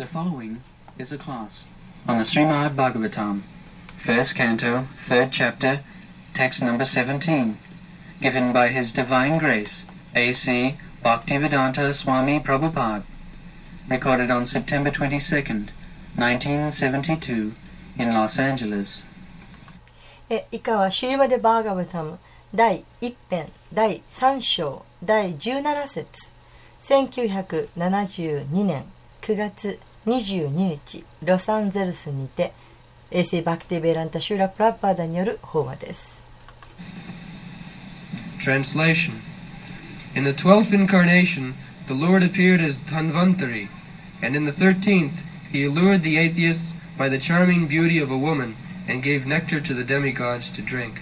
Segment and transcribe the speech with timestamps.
[0.00, 0.60] The following
[0.98, 1.64] is a class
[2.08, 3.40] on the Srimad Bhagavatam,
[3.98, 5.80] first canto, third chapter,
[6.34, 7.56] text number 17,
[8.20, 9.84] given by His Divine Grace,
[10.14, 10.76] A.C.
[11.02, 13.04] Bhaktivedanta Swami Prabhupada,
[13.88, 15.70] recorded on September 22nd,
[16.16, 17.52] 1972,
[17.98, 19.02] in Los Angeles.
[20.28, 22.18] え以下はシリマデ・バーガバタム
[22.54, 26.32] 第1編第3章第17節
[26.80, 28.84] 1972年
[29.22, 32.53] 9月 22日ロサンゼルスにて
[33.11, 36.27] 衛星バクティベランタ・シュラ・プラッパーダによる法話です
[38.39, 39.11] Translation
[40.15, 41.53] In the twelfth incarnation,
[41.87, 43.69] the Lord appeared as Tanvantari,
[44.21, 45.11] and in the thirteenth,
[45.53, 48.55] he allured the atheists by the charming beauty of a woman
[48.89, 50.99] and gave nectar to the demigods to drink.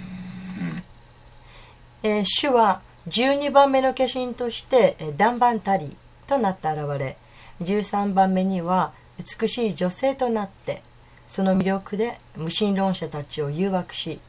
[2.04, 5.96] えー主は12番目の化身としてえーダンバンタリー
[6.28, 7.18] となって現れ
[7.62, 10.82] 13番目には美しい女性となって
[11.28, 14.20] その魅力で無神論者たちを誘惑し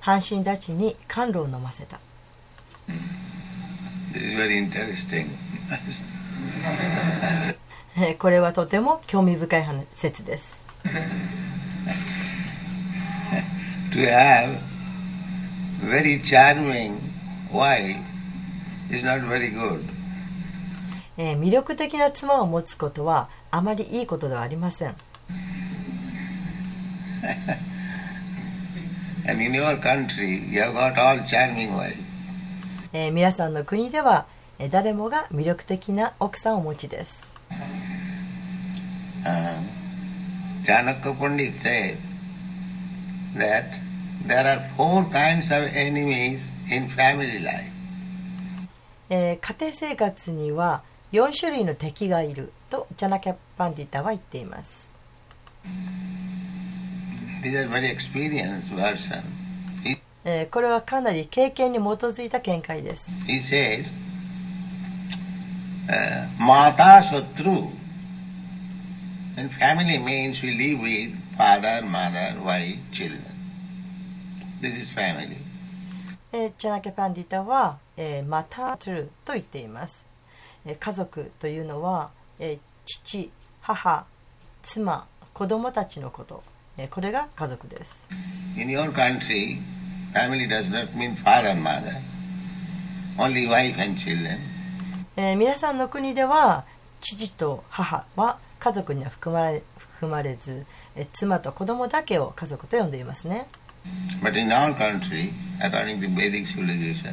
[0.00, 2.00] 半身たちに甘露を飲ませた
[8.18, 10.66] これはとても興味深い話説です。
[13.92, 14.48] to have
[15.80, 16.98] very charming
[17.52, 17.96] wife
[18.90, 19.84] is not very good.
[21.16, 24.96] えー、魅力的な妻を持つことはあまりいいことではありません。
[33.12, 34.26] 皆さんの国では
[34.70, 37.40] 誰もが魅力的な奥さんをお持ちです。
[49.10, 54.96] 家庭生活には、4種類の敵がいるとチャナキャパンディタは言っています。
[60.50, 63.10] これはかなり経験に基づいた見解です。
[76.56, 80.11] チャナケパンディタは、えー、マトゥルと言っています。
[80.78, 83.30] 家族というのは、えー父
[83.60, 84.04] 母
[84.62, 86.42] 妻子供たちのこと、
[86.76, 88.08] えーこれが家族です
[88.56, 89.58] In your country,
[90.12, 91.92] family does not mean father, mother,
[93.18, 94.38] only wife and children.
[95.16, 96.64] えー皆さんの国では
[97.00, 100.64] 父と母は家族には含まれ含まれず、
[100.96, 103.46] えー妻と子供だけを家族と呼んでいますね
[104.22, 105.30] But in our country,
[105.60, 107.12] according to Vedic civilization,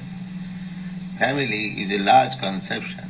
[1.17, 3.08] family is a large conception.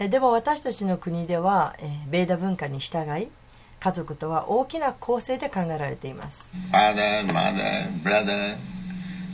[0.00, 3.28] えーでも私たちの国では、えーベーダ文化に従い
[3.78, 8.56] 家族とは大きな構成で考えられています Father, mother, brother,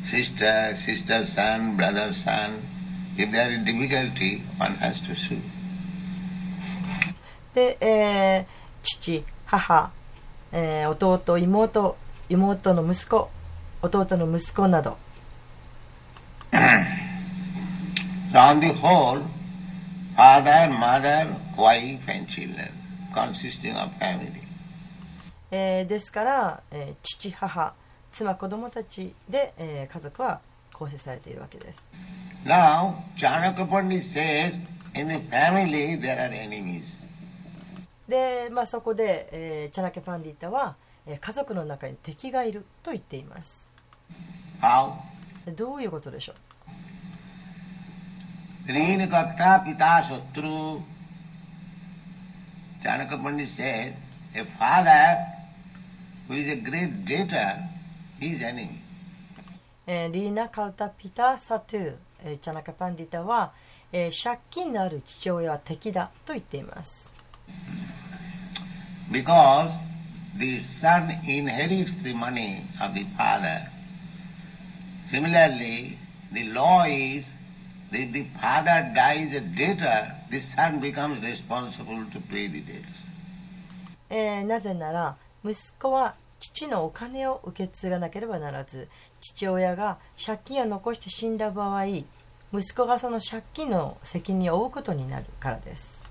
[0.04, 2.50] sister, sister's son, brother's son.
[3.16, 5.41] If they are in difficulty, one has to sue.
[7.54, 8.47] で、えー
[8.83, 9.91] 父母、
[10.53, 11.97] えー弟妹
[12.28, 13.31] 妹の息子
[13.83, 14.97] 弟の息子など
[18.33, 19.22] So on the whole,
[20.16, 22.69] father, mother, wife and children,
[23.15, 24.43] consisting of family.
[25.50, 27.72] えー、ですから、えー、父、母、
[28.10, 30.41] 妻、子供たちで、えー、家族は
[30.72, 31.91] 構成されているわけです。
[38.09, 43.71] で、まあ、そこで、えー、チャナケ・パンディータは、えー、家族の中に敵がいると言っています。
[44.60, 44.93] How?
[45.54, 46.37] どういうことでしょう？
[48.69, 50.82] Rinakakta pita shatru.
[52.82, 53.94] Chanakya Pandit said,
[54.34, 55.16] a father
[56.28, 57.59] who is a great debtor,
[58.21, 58.81] he is enemy.
[59.88, 61.94] えーリーナ・カルタ・ピタ・サトゥ、
[62.25, 63.53] えーチャナカ・パンディタは、
[63.93, 67.12] えー借金のある父親は敵だと言っています
[69.12, 69.71] Because
[70.39, 73.60] the son inherits the money of the father.
[75.09, 75.97] Similarly,
[76.33, 77.30] the law is
[77.92, 83.06] if the father dies a debtor, the son becomes responsible to pay the debts.
[84.10, 88.88] えーなぜなら息子は父のお金を受け継がなければならず
[89.21, 92.06] 父親が借金を残して死んだ場合息
[92.74, 96.04] 子がその借金の責任を負うことになるからです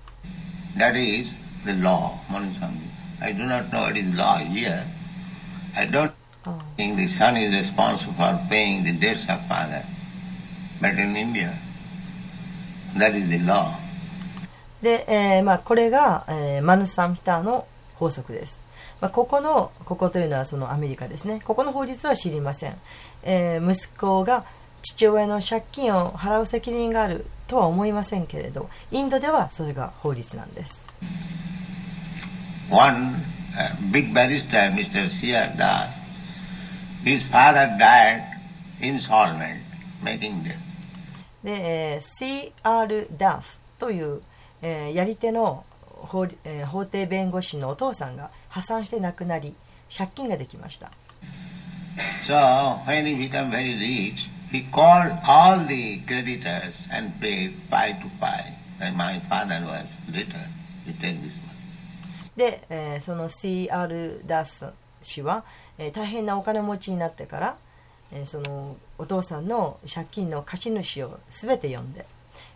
[0.76, 1.34] That is
[1.64, 2.12] the law.
[3.22, 4.82] I do not know what is law here.
[5.74, 6.12] I don't
[6.76, 9.82] think the son is responsible for paying the debts of father.
[10.82, 11.54] But in India,
[12.98, 13.72] that is the law.
[14.82, 18.64] で、えーまあ、これが、えーマヌサンピターの法則です。
[19.00, 21.40] まあ、ここの、ここというのはそのアメリカですね。
[21.44, 22.76] ここの法律は知りません。
[23.22, 24.44] えー息子が
[24.82, 30.88] 父親の借金を払う責任があるとは思いませんけれど、インドではそれが法律なんです。
[32.70, 33.14] One
[33.56, 35.08] uh, big barrister, Mr.
[35.08, 35.56] C.R.
[35.56, 35.88] Das,
[37.04, 38.22] his father died
[38.80, 39.60] insolvent,
[40.04, 40.65] making debt.
[41.46, 43.06] で、えー C.R.
[43.16, 44.20] ダースという、
[44.62, 49.54] えーやり手の法,、えー法廷弁護士のお父さんが破産して亡くなり
[49.96, 50.90] 借金ができました
[52.26, 52.34] So
[52.84, 58.52] when he became very rich, he called all the creditors and paid pi to pi.
[58.82, 60.36] And my father was written,
[60.84, 62.36] you take this money.
[62.36, 64.20] で、えーその C.R.
[64.26, 64.66] ダース
[65.02, 65.44] 氏は、
[65.78, 67.56] えー大変なお金持ちになってから、
[68.12, 72.06] えーそのお父さんの借金の貸主を全て呼んで、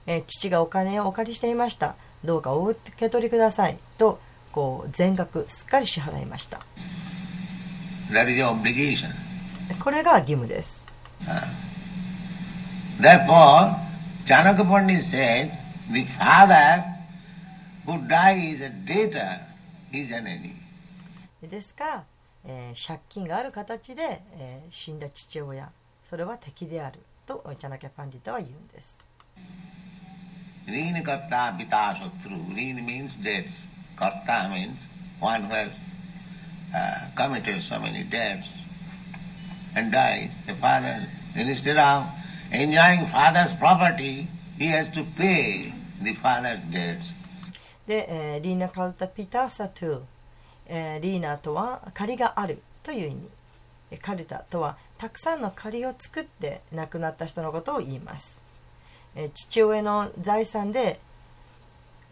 [0.06, 1.94] えー父がお金をお借りしていました。
[2.24, 3.78] どうかお受け取りください。
[3.98, 4.20] と
[4.52, 6.58] こう全額すっかり支払いました.
[9.78, 10.86] これが義務です。
[13.00, 13.74] Therefore,
[14.26, 15.50] Chanakya Pandit says,
[15.92, 16.82] the father
[17.86, 19.38] who dies a debtor
[19.92, 20.54] is an enemy.
[21.48, 22.04] ですから、
[22.44, 25.70] えー借金がある形で、えー死んだ父親
[26.10, 29.06] それは敵であるとおいちゃなきゃパンディタは言うんです。
[47.86, 50.00] で、リーナカルタピタサトゥ、
[50.98, 53.98] リーナとは借りがあるという意味。
[53.98, 58.42] カルタとはたくさんの借りを作って亡くなった人のことを言います、
[59.16, 61.00] えー父親の財産で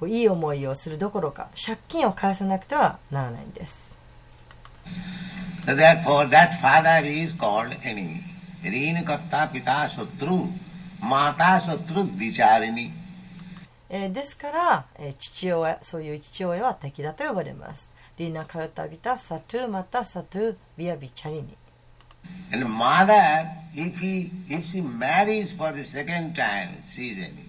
[0.07, 3.99] いい思いをするどころか借金を返さなくてはならないんです
[5.67, 8.23] therefore, that father is called enemy.
[8.65, 10.49] Rin karta pita sotru.
[11.03, 12.91] Mata sotru vicharini.
[13.91, 21.49] えーですから、えー父親そういう父親は敵だと呼ばれますリーナ・カルタ・ビタ・サトゥまたサトゥビア・ビチャリニ
[22.52, 27.44] And mother, if he if she marries for the second time, she is enemy.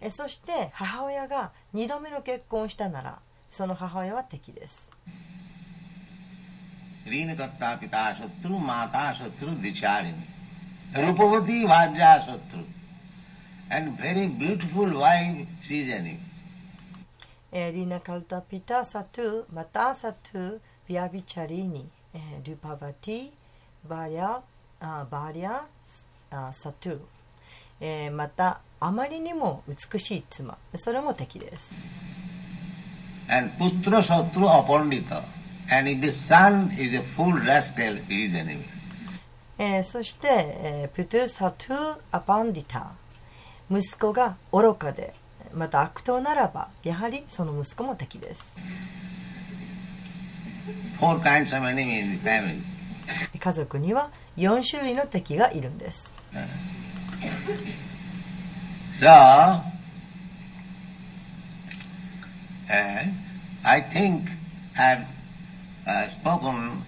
[0.00, 3.18] えそして母親が2度目の結婚をしたなら
[3.50, 4.92] その母親は敵です
[7.06, 10.12] ऋण करता पिता शत्रु माता शत्रु दिचारिणी
[11.04, 12.64] रूपवती भार्या शत्रु
[13.72, 16.16] and very beautiful wife she is enemy
[17.52, 23.30] えーリーナ・カルタ・ピタ・サトゥまたサトゥビア・ビチャリーニ、えールパバティ
[23.87, 24.39] バリャ
[24.79, 25.61] あ bharya
[26.31, 26.99] あ shatru、
[27.81, 31.93] えーまたあまりにも美しい妻それも敵です
[33.29, 35.21] and putra shatru apandita
[35.71, 38.59] and if the son is a fool rascal he is enemy
[39.57, 42.91] えーそして、えー putra shatru apandita
[43.71, 45.13] 息子が愚かで
[45.53, 48.59] また悪党ならばやはりその息子も敵です
[50.99, 52.74] four kinds of enemy in the family
[53.39, 56.15] 家族には4種類の敵がいるんです
[58.99, 59.61] so uh,
[63.63, 64.23] I think
[64.77, 65.05] I've
[65.85, 66.83] uh, spoken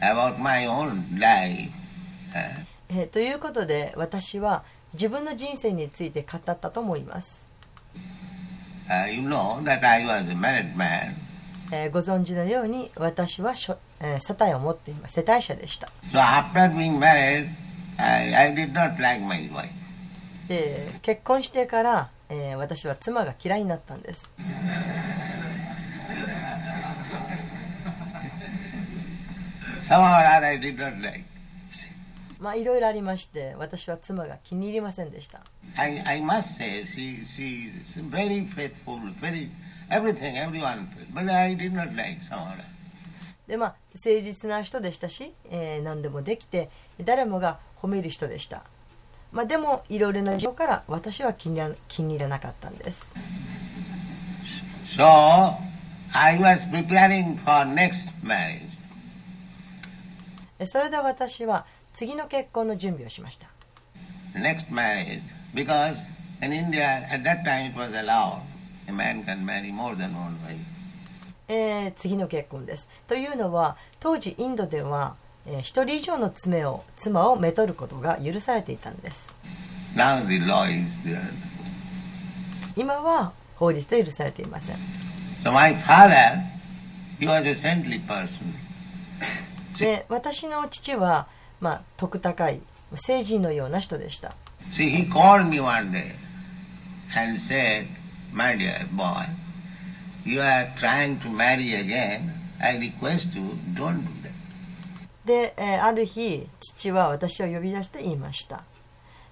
[0.00, 1.70] about my own life
[2.34, 4.64] uh, えーということで私は
[4.94, 7.48] 自分の人生について語ったと思います、
[8.90, 11.14] Uh, you know that I was a married man,
[11.74, 13.54] えー、ご存知のように私は、
[13.98, 15.22] えー、世帯を持っています。
[15.22, 16.18] 世帯者でした、so
[16.98, 17.46] married,
[17.96, 19.72] I, I like、
[20.48, 24.30] で結婚してから、えー、私は妻が嫌いになったんです。
[32.38, 35.40] まあいろいろありまして私は妻が気に入りませんでした。
[39.92, 42.56] Everything, everyone, but I did not like somehow.
[43.46, 46.70] でまあ誠実な人でしたし、えー何でもできて
[47.02, 48.62] 誰もが褒める人でした、
[49.32, 53.14] まあ、でもいろいろな事情から私は気に気に入らなかったんです
[54.96, 55.54] So
[56.14, 58.60] I was preparing for next marriage.
[60.58, 63.48] えそれで私は次の結婚の準備をしました
[64.34, 65.20] Next marriage,
[65.52, 65.96] because
[66.42, 68.51] in India at that time it was allowed
[71.96, 72.88] 次の結婚です。
[73.06, 79.38] というのは当時インドでは、えー、1人以上の爪を妻をめとることが許されていたんです。
[79.94, 81.16] Now the law is the...
[82.76, 84.76] 今は法律で許されていません。
[85.44, 86.38] So、my father,
[87.18, 88.28] he was a saintly person.
[89.78, 91.26] で私の父は、
[91.60, 92.60] まあ、徳高い
[92.94, 94.34] 聖人のような人でした。
[94.72, 96.14] See, he called me one day
[97.16, 97.86] and said,
[98.34, 99.26] marry a boy,
[100.24, 103.42] you are trying to marry again, I request you,
[103.74, 104.32] don't do that.
[105.24, 108.64] で、ある日、父は私を呼び出して言いました。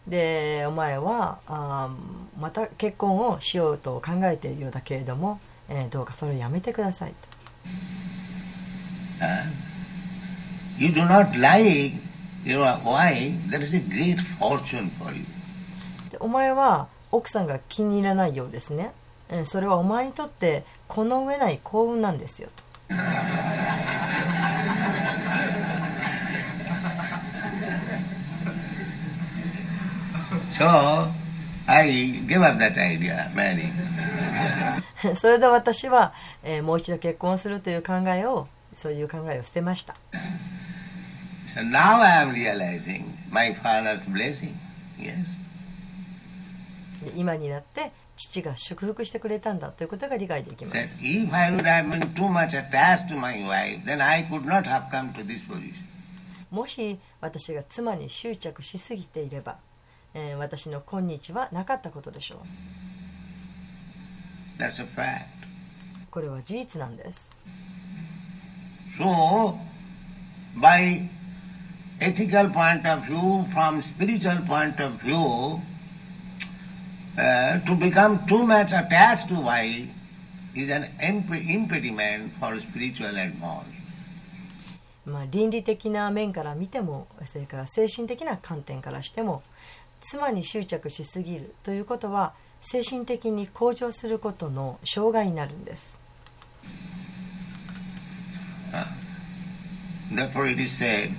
[0.07, 1.90] で、お前はあ
[2.38, 7.30] また結婚をしようと考えているようだけれども、えー、どうかそれをやめてくださいと。
[16.19, 18.92] お前は奥さんが気に入らないようですね、
[19.30, 22.62] えーそれはお前にとってこの上ない幸運なんですよと
[30.52, 30.66] So
[31.66, 31.86] I
[32.26, 33.70] gave up that idea, marrying.
[35.14, 36.12] それで私は、
[36.42, 39.94] えーもう一度結婚するという考えをそういう考えを捨てました
[41.54, 44.52] So now I am realizing my father's blessing.
[44.98, 45.39] Yes.
[47.16, 51.02] 今になって父が祝福してくれたんだということが理解できます。
[56.50, 59.57] もし私が妻に執着しすぎていれば、
[60.14, 62.40] えー、私のにちはなかったことでしょう。
[66.11, 67.38] これは事実なんです。
[68.99, 69.54] So,
[70.61, 71.09] by
[72.00, 74.37] ethical point of view, from spiritual
[77.18, 79.88] uh, to become too much attached to wife
[80.54, 83.80] is an imp- impediment for spiritual advance.
[85.06, 89.42] まあ、倫理的な面から見てもそれから精神的な観点からしても
[90.00, 96.00] 妻に執着しすぎるということは精神的に向上することの障害になるんです
[100.12, 101.10] Therefore, it is said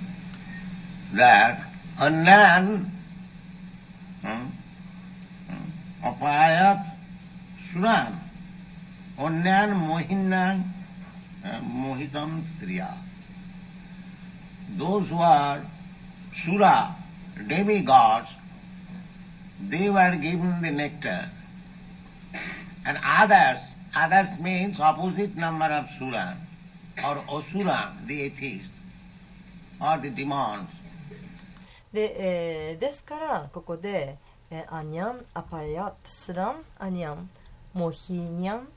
[1.14, 1.58] that
[1.98, 2.84] Anyan
[4.22, 4.46] hmm, hmm,
[6.03, 6.85] apayat
[7.71, 8.13] suran,
[9.17, 10.63] Anyan mohinan
[11.45, 12.93] uh, mohitam striya.
[14.77, 15.61] Those who are
[16.35, 16.95] sura,
[17.47, 18.29] demigods,
[19.69, 21.25] they were given the nectar.
[22.85, 26.35] And others, others means opposite number of suran
[27.03, 28.73] or asura, the atheist,
[29.81, 30.69] or the demons.
[31.93, 34.17] で,、えーですからここで、
[34.54, 37.30] えーアニャンアパヤトスランアニャン
[37.72, 38.68] モヒニャン、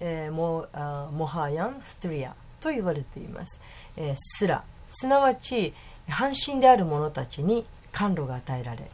[0.00, 0.66] えーモ
[1.12, 3.60] モハヤンストリアと言われています、
[3.98, 5.74] えースラすなわち
[6.08, 8.90] 半身である者たちに甘露が与えられ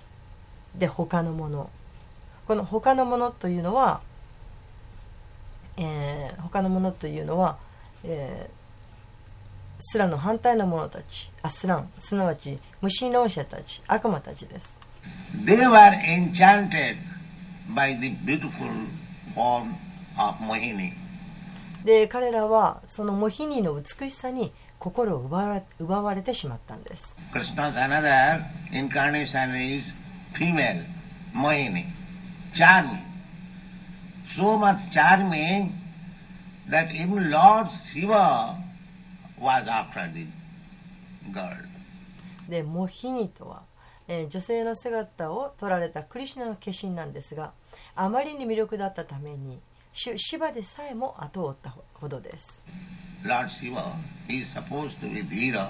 [0.75, 1.71] で他のもの。
[2.47, 4.00] この他のものというのは、
[5.76, 7.56] えー他のものというのは、
[8.04, 8.56] えー
[9.78, 11.30] スラの反対の者たち。
[11.42, 14.86] アスランすなわち無神論者たち悪魔たちです。
[15.45, 16.97] They were enchanted
[17.75, 18.69] by the beautiful
[19.35, 19.75] form
[20.19, 20.93] of Mohini.
[21.85, 28.41] で彼らはそのモヒニの美しさに心を奪われ奪われてしまったんです Krishna's another
[28.73, 29.93] incarnation is
[30.35, 30.83] female,
[31.33, 31.85] Mohini,
[32.55, 33.03] charming.
[34.35, 35.71] So much charming
[36.71, 38.57] that even Lord Shiva
[39.41, 40.27] was after the
[41.33, 41.57] girl.
[42.49, 43.63] でモヒニとは、
[44.09, 47.53] えー女性の姿を取られたクリシュナの化身なんですが
[47.95, 49.59] あまりに魅力だったために
[49.93, 52.67] シシバでさえも後を追ったほどです
[53.25, 53.83] Lord Shiva,
[54.29, 55.67] he is supposed to be the hero,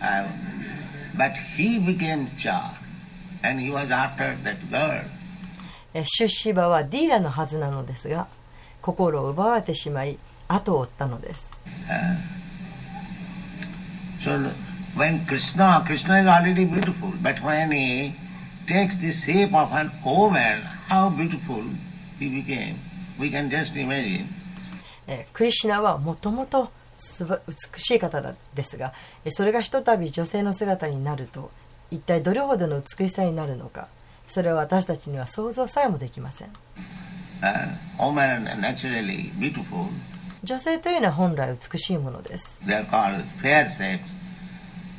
[0.00, 0.26] uh,
[1.16, 2.72] but he became Char,
[3.44, 5.02] and he was after that girl.
[5.94, 8.26] えーシュシバはディーラのはずなのですが
[8.82, 10.18] 心を奪われてしまい
[10.48, 11.58] 後を追ったのです
[14.24, 14.36] So
[14.98, 18.12] when Krishna, Krishna is already beautiful, but when he
[18.66, 21.62] takes the shape of an woman, how beautiful
[22.18, 22.74] he became.
[23.18, 24.26] We can just imagine.
[25.06, 28.92] えークリシュナはもともと美しい方だですが
[29.24, 31.50] えーそれがひとたび女性の姿になると
[31.90, 33.88] 一体どれほどの美しさになるのか
[34.26, 36.48] それは私たちには想像さえもできません
[37.40, 37.68] Uh.
[40.44, 44.17] 女性というのは本来美しいものです They are called fair sex.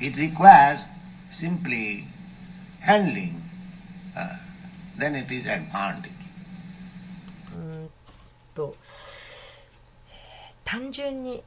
[0.00, 0.80] It requires
[1.30, 2.04] simply
[2.80, 3.34] handling,
[4.16, 4.36] uh,
[4.98, 6.10] then it is advantage.
[8.54, 8.74] と
[10.64, 11.42] 単純に、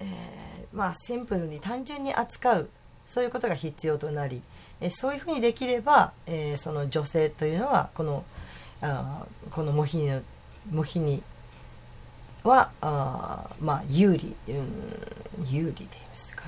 [0.00, 2.68] えーまあシンプルに単純に扱う
[3.06, 4.42] そういうことが必要となり、
[4.80, 8.24] えーそういうふうにできれば、えーその女性というのはこの
[8.82, 10.20] あこのモヒニの
[10.70, 11.22] モヒニ
[12.44, 16.44] はあまあ有利、うん、有利ですか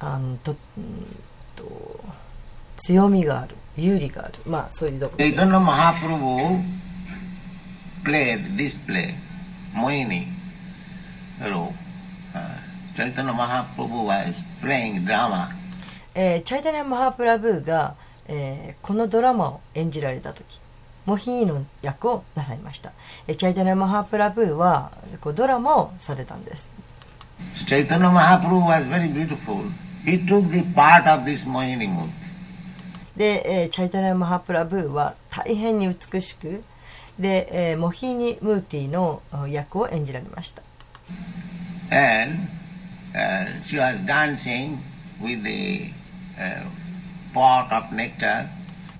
[0.00, 0.54] あのと
[1.54, 2.00] と
[2.76, 4.34] 強みがある有利がある。
[4.46, 5.36] まあそういうところです。
[16.44, 17.94] チャイタニア・マハプラブが、
[18.26, 20.60] えー、このドラマを演じられた時
[21.06, 22.92] モヒーの役をなさいました、
[23.26, 26.74] えー、チャイタニア・マハプラブはこうドラマをされたんです。
[27.66, 28.80] チャイタニア・マハプラブは
[30.04, 32.20] He took the part of this Mohini Murti.
[33.16, 36.62] で、えーチャイタニャ・マハプラブーは大変に美しく
[37.18, 40.62] で、えーモヒニ・ムーティのあ役を演じられました
[41.92, 42.38] And
[43.14, 44.78] uh, she was dancing
[45.20, 45.90] with the
[46.38, 46.62] uh,
[47.34, 48.46] pot of nectar.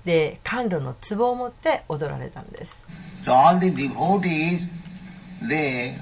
[0.05, 2.87] で甘露の壺を持って踊られたんです
[3.25, 4.67] So all the devotees,
[5.47, 5.95] they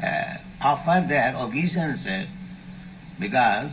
[0.00, 2.28] uh, offer their obeisances
[3.18, 3.68] because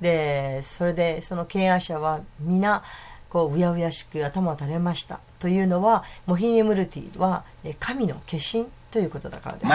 [0.00, 2.82] でそれでその敬愛者は皆
[3.28, 7.44] こううやうやしく頭を垂れましたというのはモヒニムルティは
[7.80, 9.66] 神の化身ということだからです。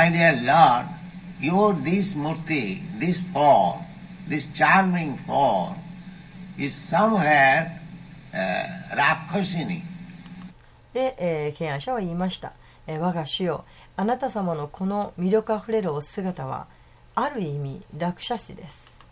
[10.94, 12.54] で、えー、敬者は言いました。
[12.88, 13.66] え、我が主よ
[14.00, 16.68] あなた様のこの魅力あふれるお姿は
[17.16, 19.10] ある意味落車師です。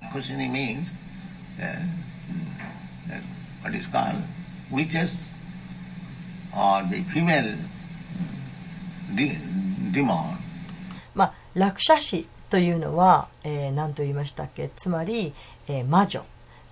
[11.56, 14.69] 落車師というのは、えー、何と言いましたっけ？
[14.76, 15.34] つまり、
[15.67, 16.24] えー、魔女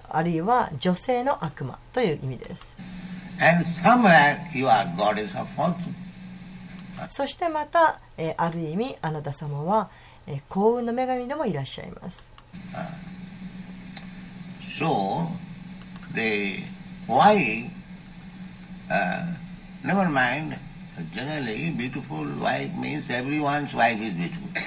[0.08, 2.78] あるいは女性の悪魔という意味です。
[7.10, 9.90] そしてまた、えーある意味あなた様は、
[10.28, 12.34] えー幸運の女神でもいらっしゃいます。
[14.80, 15.28] So,
[16.14, 16.64] the
[17.08, 17.70] wife,
[18.90, 19.24] uh,
[19.84, 20.58] never mind,
[21.14, 24.62] generally beautiful wife means everyone's wife is beautiful.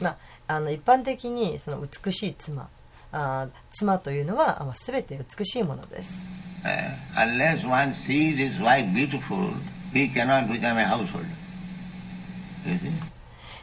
[0.00, 2.68] まあ、あの一般的にその美しい妻
[3.10, 6.28] あー妻というのはまあ全て美しいものです。
[6.64, 9.48] Uh, unless one sees his wife beautiful,
[9.92, 11.24] he cannot become a householder.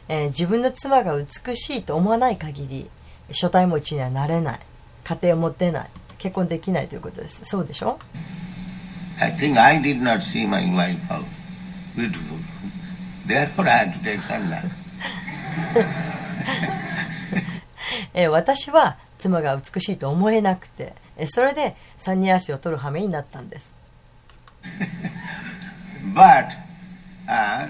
[0.08, 2.88] えー自分の妻が美しいと思わない限り
[3.28, 4.58] 初対持ちにはなれない。
[5.04, 5.88] 家庭を持てない。
[6.18, 7.44] 結婚できないということです。
[7.44, 7.98] そうでしょ
[9.20, 11.20] ？I think I did not see my wife how
[11.96, 12.36] beautiful.
[13.26, 14.62] Therefore I had to take sunlight.
[18.14, 23.76] えー私は妻が美しいと思えなくてえーそれで三人足を取る羽目になったんです。
[26.14, 26.48] But
[27.28, 27.68] uh,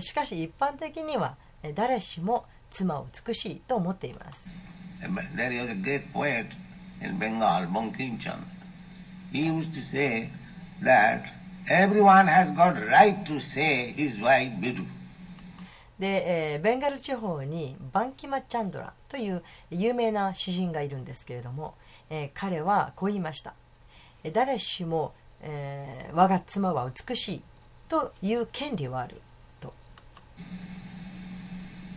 [0.00, 1.36] しかし一般的には
[1.74, 4.56] 誰しも妻を美しいと思っています。
[15.98, 21.74] で、えー、ベンガル地方にバンキマ・チャンドラという有名な詩人がいるんですけれども、
[22.08, 23.54] えー、彼はこう言いました。
[24.30, 25.12] 誰しも、
[25.42, 27.42] えー我が妻は美しい
[27.88, 29.20] という権利はある
[29.60, 29.72] と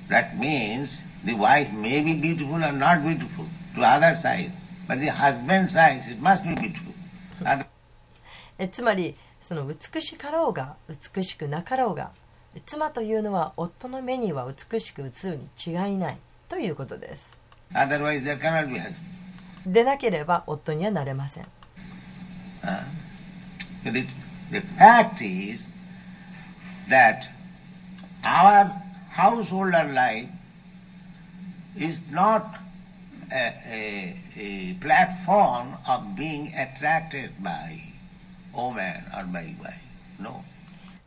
[0.09, 4.51] That means the wife may be beautiful or not beautiful to other side,
[4.87, 6.91] but the husband's eyes it must be beautiful.
[8.59, 10.75] えーつまりその美しかろうが
[11.15, 12.11] 美しくなかろうが
[12.65, 16.17] 妻というのは夫の目には美しく映るに違いない
[16.47, 17.39] ということです
[17.73, 19.71] otherwise there cannot be husband.
[19.71, 21.45] でなければ夫にはなれません
[22.63, 22.83] Uh,
[23.85, 24.07] it,
[24.51, 25.67] the fact is
[26.89, 27.25] that
[28.23, 28.71] our
[29.09, 30.29] householder life
[31.77, 32.45] is not
[33.31, 37.81] a, a, a platform of being attracted by
[38.53, 39.83] woman or by wife.
[40.19, 40.43] No.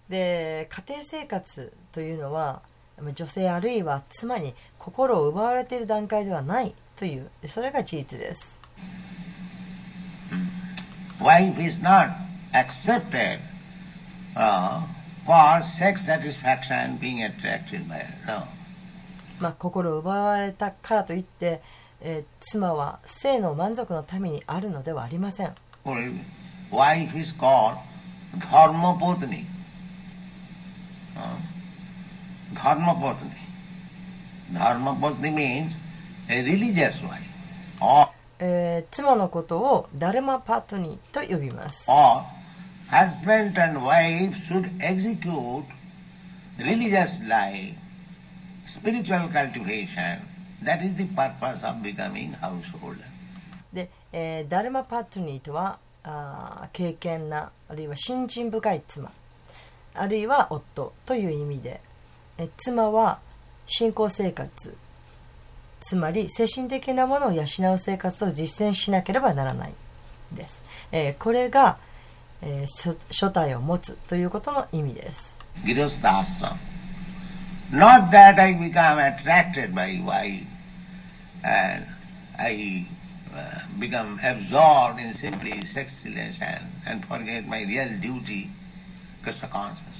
[0.08, 2.60] で家庭生活というのは
[3.00, 8.60] まあ女性あるいは妻に心を奪われている段階ではないというそれが事実です。
[11.24, 12.10] Wife is not
[12.52, 13.38] accepted
[14.36, 14.82] uh,
[15.24, 18.26] for sex satisfaction being attracted by her.
[18.26, 18.42] No.
[19.40, 21.62] まあ、心を奪われたからといって、
[22.02, 25.54] えー妻は性の満足のためにあるのではありません。
[26.70, 27.78] Wife is called
[28.38, 29.46] dharmapotni.
[31.16, 31.38] Uh,
[32.54, 33.30] dharmapotni.
[34.52, 35.78] Dharmapotni means
[36.28, 37.22] a religious wife.
[37.80, 38.10] Or,
[38.46, 41.90] えー妻のことをダルマパトニーと呼びます。
[41.90, 42.20] or
[42.90, 45.64] husband and wife should execute
[46.58, 47.74] religious life,
[48.66, 50.18] spiritual cultivation.
[50.62, 52.98] That is the purpose of becoming householder.
[53.72, 59.10] で、えーダルマパトニーとはあー敬虔なあるいは信心深い妻
[59.94, 61.80] あるいは夫という意味で、
[62.36, 63.20] えー妻は
[63.66, 64.76] 信仰生活
[65.86, 67.46] つまり精神的なものを養う
[67.78, 69.74] 生活を実践しなければならない
[70.32, 71.76] です、えーこれが、
[72.40, 75.44] えー初初体を持つということの意味です.
[77.70, 80.46] Not that I become attracted by wife
[81.42, 81.84] and
[82.38, 82.86] I
[83.34, 88.48] uh, become absorbed in simply sex relation and forget my real duty,
[89.22, 89.92] Krishna consciousness.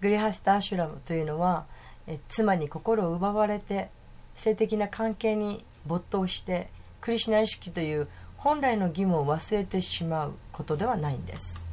[0.00, 1.64] グリハスタ・アシュラムというのは
[2.06, 3.88] え妻に心を奪われて
[4.34, 6.68] 性的な関係に没頭して
[7.00, 11.70] クリシュナ意識という本来の義務を忘れてしまうことではないんです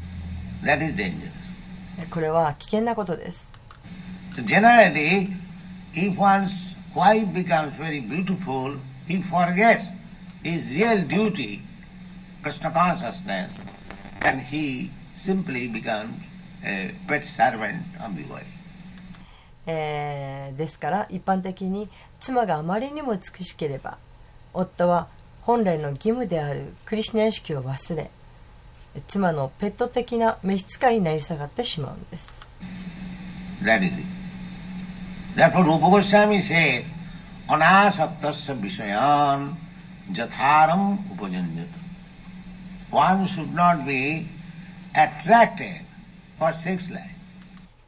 [0.63, 1.31] That is dangerous.
[2.01, 3.53] えこれは危険なことです
[4.35, 5.27] So generally,
[5.93, 9.89] if one's wife becomes very beautiful, he forgets
[10.43, 11.59] his real duty,
[12.41, 13.49] Krishna consciousness,
[14.23, 16.13] and he simply becomes
[16.63, 18.45] a pet servant of the wife.
[19.67, 21.89] えーですから一般的に
[22.21, 23.97] 妻があまりにも美しければ
[24.53, 25.07] 夫は
[25.41, 28.11] 本来の義務であるクリシナ意識を忘れ
[29.07, 32.49] 妻のペット的な召使いになり下がってしまうんです。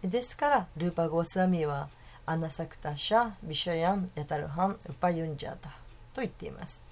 [0.04, 1.88] ですからルーパ・ゴスワミは
[2.26, 5.70] アナサクタシャ・ビシャヤン・ヤタルハン・ウパユンジャタ
[6.14, 6.84] と言っています、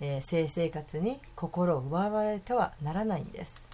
[0.00, 3.70] えー性生活に心を奪われてはならないんです.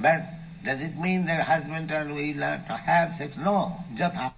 [0.00, 0.22] But
[0.64, 3.36] does it mean that husband and learn to have sex?
[3.38, 3.72] No.
[3.94, 4.32] Jatha.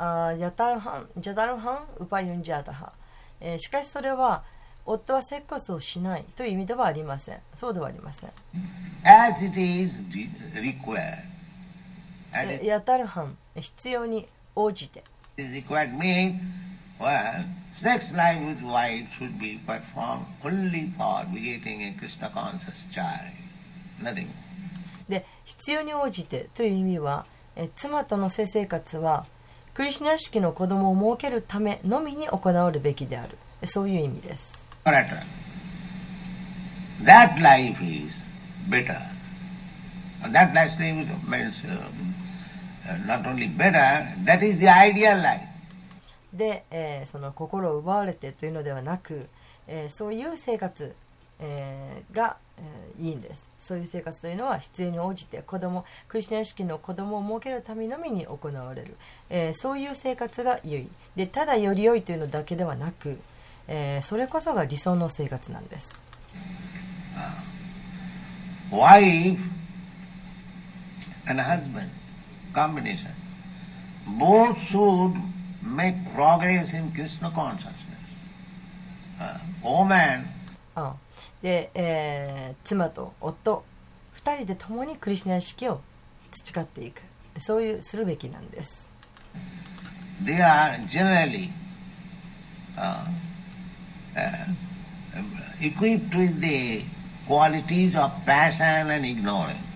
[0.00, 2.92] あーヤタルハン・ジャタルハン・ウパユンジャタハ、
[3.40, 4.42] えーしかしそれは
[4.84, 8.30] 夫はセックスをしないという意味ではありませんそうではありません
[9.04, 10.00] As it is
[10.54, 11.27] required.
[12.64, 15.02] ヤタルハン必要に応じて
[15.36, 16.34] is required means,
[16.98, 17.44] well,
[17.76, 23.30] sex life with wife should be performed only for begetting a Krishna conscious child.
[24.02, 24.26] Nothing.
[25.08, 27.24] で必要に応じてという意味は
[27.56, 29.24] え妻との性生活は
[29.74, 34.68] クリシュナ式の子供を設けるためのみに行われるべきであるそういう意味です.
[37.04, 38.20] That life is
[38.68, 38.96] better.
[40.32, 41.06] That life means
[41.64, 41.78] um, uh,
[43.06, 45.42] not only better, that is the ideal life.
[46.32, 49.28] で、えーその心を奪われてというのではなく、
[49.66, 50.94] えーそういう生活、
[51.40, 53.48] えーが、えーいいんです。
[53.58, 58.96] そういう生活というのは必要に応じて子供クリスチャン式の子供を設けるためのみに行われる、
[59.30, 60.88] えーそういう生活が良い。
[61.16, 63.18] でただより良いというのだけではなく、
[63.68, 66.00] えーそれこそが理想の生活なんです。
[68.70, 69.38] Wife
[71.26, 71.88] and husband
[72.58, 73.12] combination
[74.18, 75.14] both should
[75.62, 77.74] make progress in Krishna consciousness.
[79.20, 80.24] Uh, woman
[80.74, 80.94] あ
[81.42, 83.64] で、えー妻と夫
[84.16, 85.80] 2人で共にクリシュナ意識を
[86.30, 87.02] 培っていく
[87.36, 88.92] そういうするべきなんです
[90.24, 91.48] they are generally
[92.76, 93.06] uh,
[94.16, 94.46] uh,
[95.60, 96.82] equipped with the
[97.26, 99.67] qualities of passion and ignorance.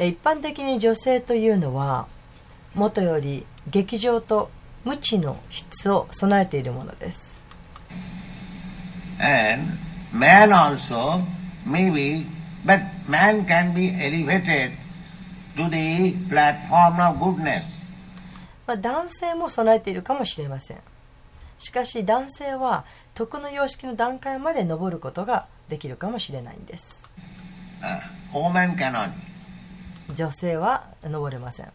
[0.00, 2.08] え一般的に女性というのは
[2.74, 4.50] もとより劇場と
[4.82, 7.42] 無知の質を備えているものです
[9.20, 9.62] And
[10.14, 11.20] man also
[11.66, 12.24] maybe,
[12.64, 14.70] but man can be elevated
[15.56, 17.62] to the platform of goodness.
[18.66, 20.78] まあ、男性も備えているかもしれません
[21.58, 27.10] しかし男性は徳の様式の段階まで上ることができるかもしれないんです
[27.82, 27.98] Uh,
[28.34, 29.08] woman cannot.
[30.14, 31.66] 女性は登れません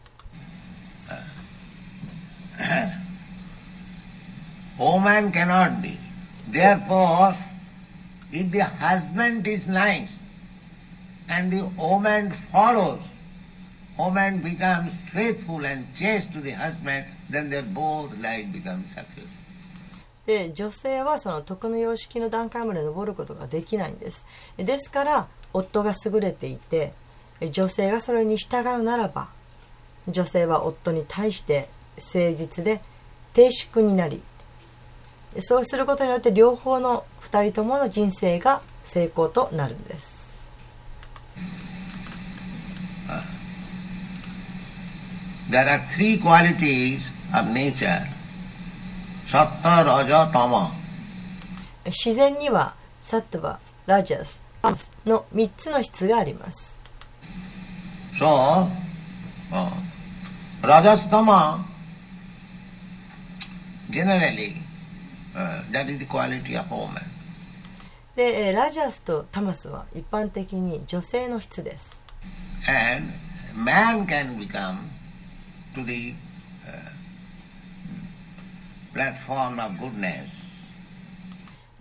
[20.26, 24.26] で女性はその徳の様式の段階まで登ることができないんです。
[24.56, 26.92] ですから夫が優れていて
[27.40, 29.28] 女性がそれに従うならば
[30.08, 32.80] 女性は夫に対して誠実で
[33.32, 34.22] 低粛になり
[35.38, 40.36] そうすることによって両方の2人ともの人生が成功となるんです
[45.48, 48.02] There are three qualities of nature.
[49.28, 50.70] Sattva, Raja, Tama.
[51.84, 56.82] 自然にはサットバ、ラジャス、タマスの3つの質があります
[58.18, 58.66] 说
[59.52, 59.70] 啊，
[60.62, 61.62] 拉扎斯他妈
[63.90, 64.54] ，generally，
[65.34, 65.62] ラ
[68.70, 72.06] ジャスとタマスは一般的に女性の質です。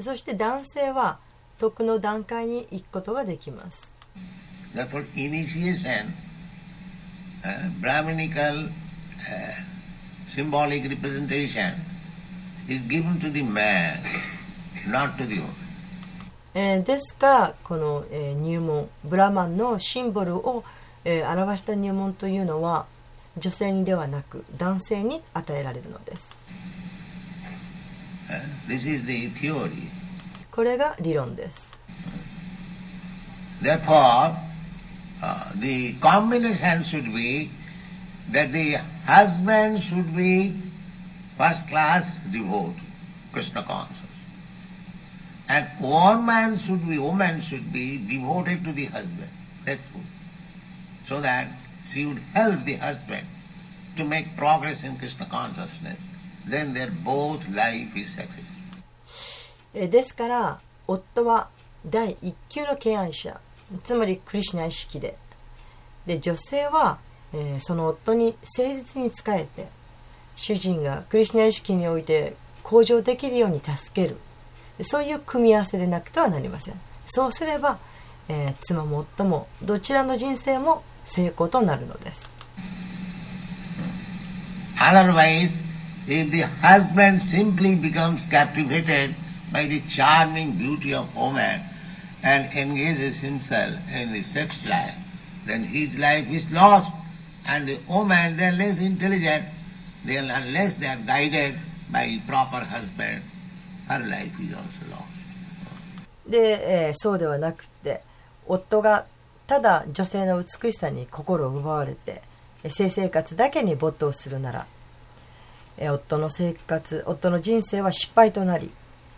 [0.02, 1.18] そして男性は
[1.60, 3.96] 徳の段階に行くことができます。
[7.82, 8.70] Brahminical uh,
[10.28, 11.74] symbolic representation
[12.68, 13.98] is given to the man,
[14.90, 15.54] not to the woman.
[16.58, 20.64] えーですからこの、えー入門ブラマンのシンボルを、
[21.04, 22.86] えー表した入門というのは
[23.38, 26.46] 女性にではなく男性に与えられるのです
[28.28, 29.70] Uh, this is the theory.
[30.52, 31.78] これが理論です
[33.62, 34.32] Therefore,
[35.23, 37.51] uh, the combination should be
[38.31, 38.75] that the
[39.07, 40.55] husband should be
[41.37, 42.75] first class devote,
[43.33, 43.97] Krishna conscious.
[45.49, 49.31] And woman should be, woman should be devoted to the husband,
[49.65, 50.03] faithful,
[51.07, 51.49] so that
[51.89, 53.27] she would help the husband
[53.97, 55.99] to make progress in Krishna consciousness.
[56.47, 58.47] Then their both life is successful.
[59.73, 61.49] えーですから夫は
[61.87, 63.41] 第一級の敬愛者
[63.84, 65.18] つまりクリシナ意識で。
[66.06, 67.00] で女性は、
[67.34, 69.68] えーその夫に誠実に仕えて
[70.36, 74.18] 主人がクリシナ意識において向上できるように助ける。
[74.82, 76.80] そういう組み合わせでなくてはなりません。
[77.06, 77.80] そうすれば、
[78.30, 82.40] えー妻も夫もどちらの人生も成功となるのです。
[84.78, 85.52] Otherwise,
[86.08, 89.16] if the husband simply becomes captivated
[89.52, 91.60] by the charming beauty of woman
[92.26, 94.98] and engages himself in the sex life,
[95.46, 96.92] then his life is lost.
[97.48, 99.46] And the woman, they are less intelligent,
[100.04, 101.54] they are, unless they are guided
[101.92, 103.22] by a proper husband,
[103.88, 105.06] her life is also lost.
[106.28, 108.02] で、えーそうではなくて
[108.48, 109.06] 夫が
[109.46, 112.24] ただ女性の美しさに心を奪われて
[112.68, 114.66] 性生活だけに没頭するなら
[115.78, 118.72] えー夫の生活夫の人生は失敗となり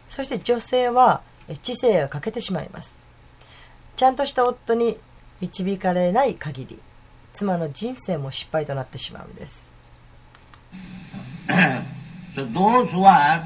[0.10, 1.22] そして女性は
[1.56, 3.02] 知性が欠けてしまいます
[3.96, 4.98] ちゃんとした夫に
[5.42, 6.80] 導かれない限り
[7.34, 9.72] 妻の人生も失敗となってしまうんです
[12.36, 13.42] so those who are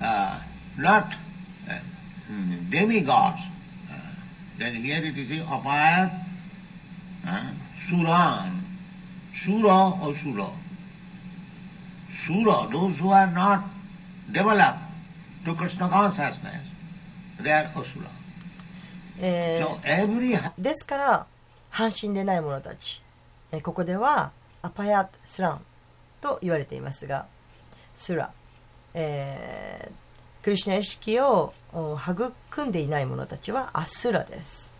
[0.00, 0.40] uh,
[0.78, 1.14] not
[1.70, 1.78] uh,
[2.70, 3.40] demigods,
[3.90, 3.96] uh,
[4.58, 6.10] then here it is apaya
[7.26, 7.50] uh,
[7.88, 8.50] suran,
[9.34, 10.48] sura or sura.
[12.26, 13.64] Sura, those who are not
[14.30, 14.78] developed
[20.38, 21.26] to、ですから、
[21.70, 23.02] 半身でない者たち、
[23.52, 24.30] え、ここでは
[24.62, 25.60] アパヤ・スラン
[26.20, 27.26] と言われていますが、
[27.94, 28.30] スラ、
[28.94, 32.32] えー、クリスナ意識を育
[32.64, 34.74] んでいない者たちはアスラです。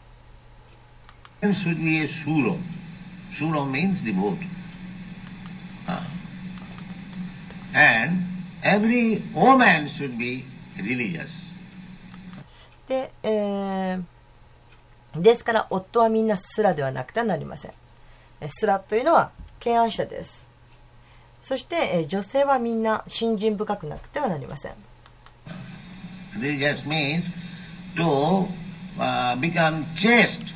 [10.83, 11.49] Religious.
[12.89, 14.03] で、えー
[15.17, 17.73] ですから夫はみんなスラではなくてはなりません
[18.41, 20.51] えスラというのは敬愛者です
[21.41, 24.73] そしてえ女性はみんな信心深くなくてはなりません
[26.39, 27.33] just means
[27.97, 28.47] to
[29.01, 30.53] uh, become chaste,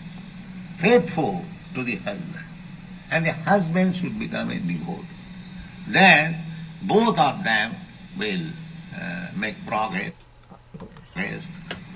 [0.78, 1.42] faithful
[1.74, 2.44] to the husband.
[3.10, 5.02] And the husband should become a devotee.
[5.90, 6.36] Then
[6.86, 7.72] both of them
[8.16, 8.46] will
[8.94, 10.12] uh, make progress.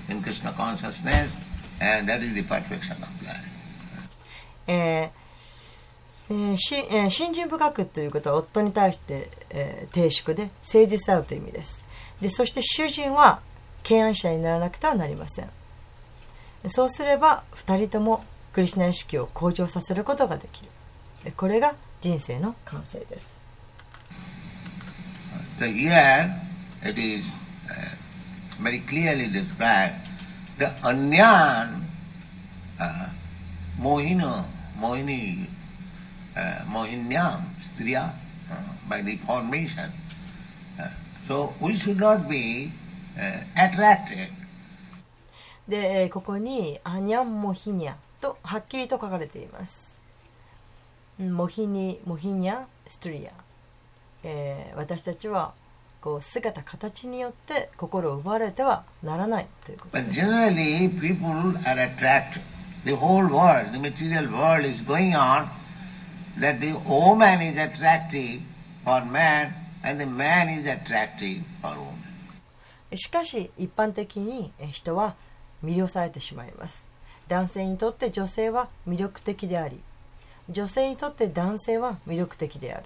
[0.09, 1.35] In Krishna consciousness,
[1.81, 3.47] and that is the perfection of life.
[4.67, 5.27] えー
[6.29, 11.85] えーしえー信心深くということは夫に対して、えー低粛で誠実であるという意味です。
[12.21, 13.39] でそして主人は
[13.83, 15.49] 敬愛者にならなくてはなりません。
[16.67, 20.71] そうすれば2人ともクリシュナ意識を向上させることができる。
[21.23, 23.45] でこれが人生の完成です。
[25.59, 26.46] So here
[26.87, 27.25] it is
[27.69, 29.95] uh, very clearly described
[30.57, 31.83] the anyan
[32.79, 33.09] uh,
[33.79, 34.43] mohino,
[34.79, 35.45] mohini,
[36.35, 38.09] uh, mohinyam, striya,
[38.51, 38.55] uh,
[38.89, 39.89] by the formation.
[40.79, 40.87] Uh,
[41.27, 42.71] so we should not be
[43.19, 44.29] uh, attracted
[45.67, 49.99] で、ここに「アニャンモヒニャ」とはっきりと書かれています。
[51.19, 53.31] モヒニモヒニャストリア、
[54.23, 55.53] えー私たちは
[56.01, 59.97] こう姿形によって心を奪われてはならないということ。
[72.95, 75.15] しかし一般的に人は
[75.63, 76.87] 魅了されてしまいます。
[77.27, 79.81] 男性にとって女性は魅力的であり、
[80.49, 82.85] 女性にとって男性は魅力的である。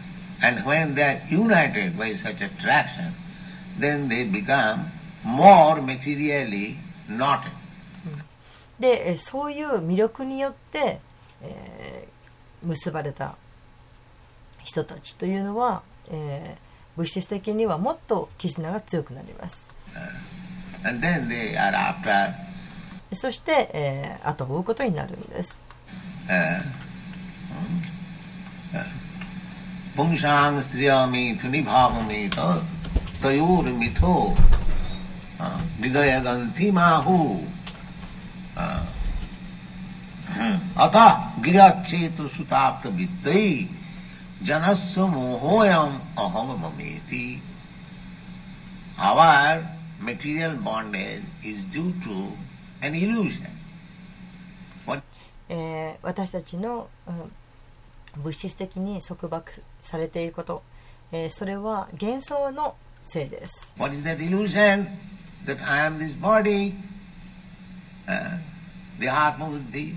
[0.43, 3.11] And when they are united by such attraction,
[3.79, 4.79] then they become
[5.23, 6.75] more materially
[7.07, 7.51] knotted.
[8.79, 10.99] で、えーそういう魅力によって、
[11.43, 13.35] えー結ばれた
[14.63, 19.75] 人たちというのは、えー物質的にはもっと絆が強くなります。
[20.83, 22.31] And then they are after
[23.13, 25.63] そして、えー後を追うことになるんです。
[26.27, 26.61] uh,
[29.96, 32.62] Pungsang striyami thuni bhavami to
[33.22, 34.36] tayor mitho
[35.80, 37.40] vidaya ganti mahu
[40.76, 41.08] अतः
[41.44, 43.48] गिराच्छेत सुताप्त वित्तई
[44.44, 45.92] जनस्व मोहोयम
[46.24, 47.40] अहम ममेति
[48.98, 49.62] Our
[50.00, 52.14] material bondage is due to
[52.82, 53.50] an illusion.
[55.48, 57.32] えー私たちの、うん
[58.17, 60.63] 物質的に束縛されていること、
[61.11, 63.75] えーそれは幻想のせいです。
[63.77, 64.85] What is that illusion?
[65.45, 66.73] That I am this body,
[68.07, 68.37] uh,
[68.99, 69.95] the Atma Buddhi.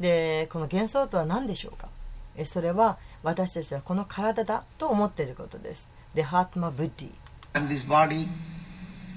[0.00, 1.88] でこの幻想とは何でしょうか、
[2.36, 5.88] えーそれは私たちはこの体だと思っていることです。
[6.14, 7.10] で、ハートマブッディ。
[7.54, 8.26] I am this body,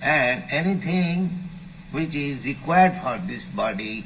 [0.02, 1.30] and anything
[1.92, 4.04] which is required for this body,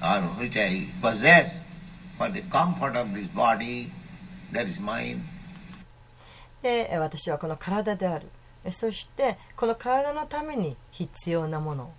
[0.00, 1.59] or which I possess
[2.20, 3.88] for the comfort of this body,
[4.52, 5.16] that is mine.
[6.62, 8.26] でえー私はこの体である。
[8.64, 11.90] えーそしてこの体のために必要なもの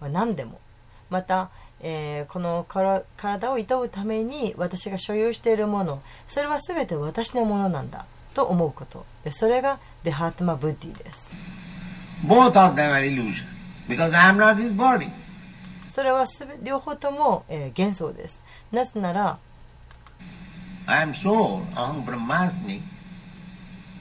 [0.00, 0.60] は何でも。
[1.08, 1.48] また、
[1.80, 6.02] えーこのから体をいとうために私が所有しているもの。
[6.26, 8.04] それは全て私のものなんだ。
[8.34, 9.06] と思うこと。
[9.24, 11.34] でそれがデハートマブッディです。
[12.26, 13.32] Both of them are illusion,
[13.88, 15.08] because I am not this body.
[15.88, 18.44] それはすべ両方とも、えー幻想です。
[18.70, 19.38] なぜなら
[20.88, 22.80] I am soul, aham brahmasmi.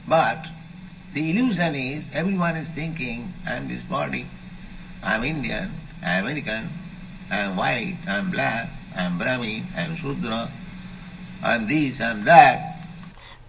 [0.07, 0.39] But
[1.13, 4.25] the illusion is everyone is thinking I am this body,
[5.03, 5.69] I am Indian,
[6.03, 6.67] I am American,
[7.31, 10.49] I am white, I am black, I am Brahmin, I am Shudra,
[11.43, 12.59] I am this, I am that.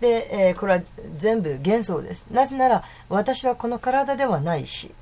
[0.00, 0.80] で、えーこれは
[1.14, 4.92] 全部幻想ですなぜなら私はこの体ではないし、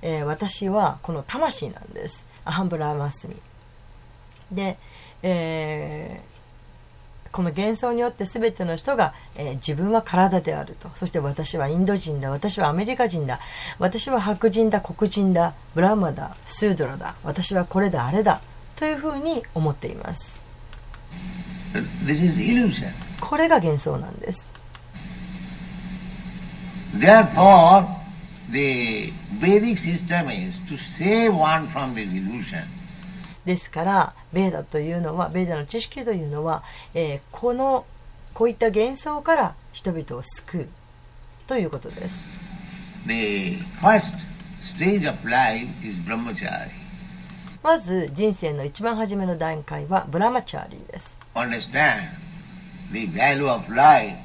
[0.00, 3.34] えー私はこの魂なんですアハンブラーマスミ
[4.52, 4.76] で、
[5.22, 6.33] えー
[7.34, 10.88] この幻想によって全ての人が、えー自分は体であると。
[10.94, 12.30] そして私はインド人だ。
[12.30, 13.40] 私はアメリカ人だ。
[13.80, 14.80] 私は白人だ。
[14.80, 15.52] 黒人だ。
[15.74, 16.36] ブラーマだ。
[16.44, 17.16] スードラだ。
[17.24, 18.40] 私はこれだあれだ。
[18.76, 20.40] というふうに思っています。
[22.06, 22.86] This is illusion.
[23.20, 24.52] これが幻想なんです。
[26.96, 27.84] Therefore,
[28.52, 32.62] the Vedic system is to save one from this illusion.
[33.44, 36.62] ですからベーダというのはベーダの知識というのは、
[36.94, 37.86] えーこの
[38.32, 40.68] こういった幻想から人々を救う
[41.46, 42.24] ということです
[43.06, 44.12] The first
[44.60, 46.68] stage of life is brahmachari.
[47.62, 52.00] まず人生の一番初めの段階はブラマチャーリーです Understand
[52.92, 54.16] the value of life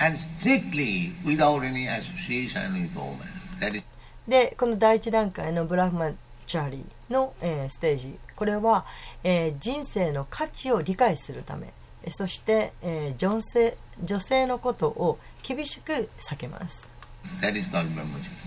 [0.00, 3.18] and strictly without any association with woman.
[3.60, 3.84] That is
[4.26, 6.10] でこの第一段階のブラフマ
[6.46, 8.84] チャーリーの、えーステージこれは、
[9.24, 11.72] えー人生の価値を理解するため
[12.04, 16.94] えーそして、えー女性女性のことを厳しく避けます。
[17.42, 18.38] that is called brahmacharya.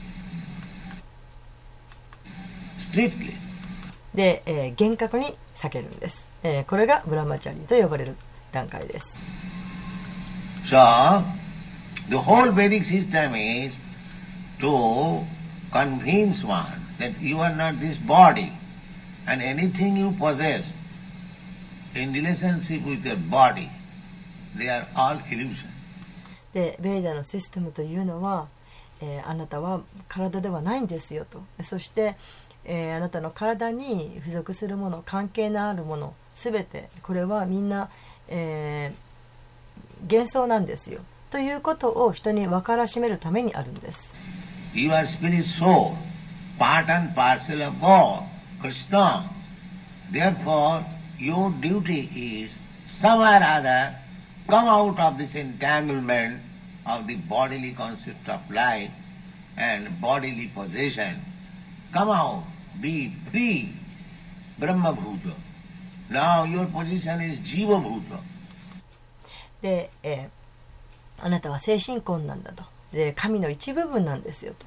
[2.79, 3.33] Strictly.
[4.15, 8.15] で、えー厳格に避けるんです、えーこれがブラマチャリーと呼ばれる
[8.53, 9.21] 段階です。
[10.69, 11.21] So,
[12.09, 13.77] the whole Vedic system is
[14.61, 15.21] to
[15.73, 16.63] convince one
[16.97, 18.51] that you are not this body
[19.31, 20.73] and anything you possess
[21.95, 23.69] in relationship with your body,
[24.57, 25.69] they are all illusion.
[26.53, 28.47] でベーダのシステムというのは、
[29.01, 32.15] えーあなたは体ではないんですよとそして、
[32.65, 37.89] えーあなたの体に付属するもの関係のあるもの全てこれはみんな、
[38.27, 39.11] えー
[40.11, 44.17] 幻想なんですよということを人に分からしめるためにあるんです。
[44.73, 45.93] You are spirit soul,
[46.57, 48.23] part and parcel of God,
[48.61, 49.23] Krishna.
[50.11, 50.83] Therefore,
[51.17, 53.95] your duty is somewhere or other
[54.47, 56.39] come out of this entanglement
[56.85, 58.91] of the bodily concept of life
[59.57, 61.15] and bodily possession.
[61.93, 62.43] Come out,
[62.81, 63.69] be free,
[64.59, 65.33] Brahma Bhuta.
[66.09, 68.19] Now your position is Jiva Bhuta.
[69.61, 70.41] で、えー
[71.23, 74.65] あなたは精神婚なんだとで神の一部分なんですよと、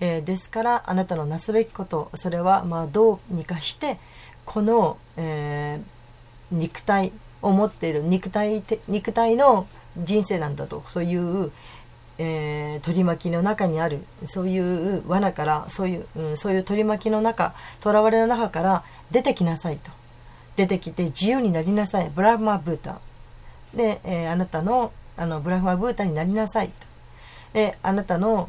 [0.00, 3.98] えーですからあなたのなすべきことそれはまあどうにかして
[4.44, 5.98] この、えー
[6.50, 9.66] 肉体を持っている肉体肉体の
[9.98, 11.52] 人生なんだとそういう、
[12.16, 19.90] えー取り巻きの中にあるそういう罠からそういう、うん、そういう取り巻きの中囚われの中から出てきなさいと。
[20.56, 22.10] 出てきて自由になりなさい。
[22.12, 22.98] ブラフマブータ。
[23.74, 26.72] で、えーあなたのあのブラフマブータになりなさいと。
[27.52, 28.48] であなたの、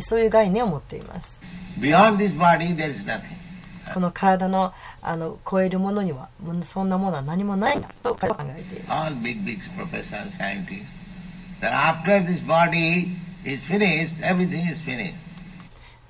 [0.00, 1.42] そういう概念を持っています。
[3.92, 4.72] この体の,
[5.02, 6.28] あの超えるものには
[6.62, 9.04] そんなものは何もないんだと考えていま。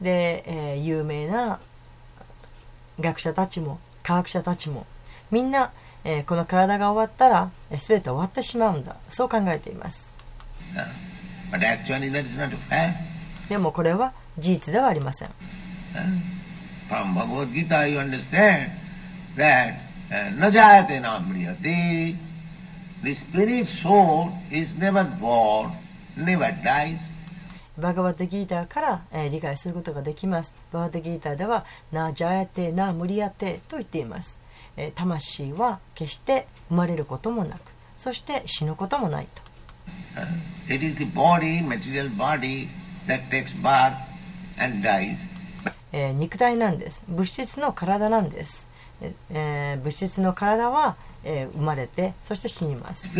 [0.00, 1.58] で、え、有名な
[3.00, 4.86] 学者たちも科学者たちも
[5.30, 5.72] みんな、
[6.04, 10.12] え、この体が終わったら全て終わってしまうんだそう考えています。
[13.48, 15.28] でもこれは事実ではありません。
[27.76, 30.54] バガバテギーターから、えー、理解することができます。
[30.72, 34.40] バガバテギーターでは、ナジャーテ、ナムリアテと言っています、
[34.76, 34.92] えー。
[34.92, 37.60] 魂は決して生まれることもなく、
[37.96, 39.42] そして死ぬこともないと。
[43.06, 43.94] That takes birth
[44.58, 45.16] and dies.
[45.92, 47.04] えー肉体なんです。
[47.08, 48.68] 物質の体なんです。
[49.00, 53.14] ええー物質の体は、えー生まれて、そして死にます。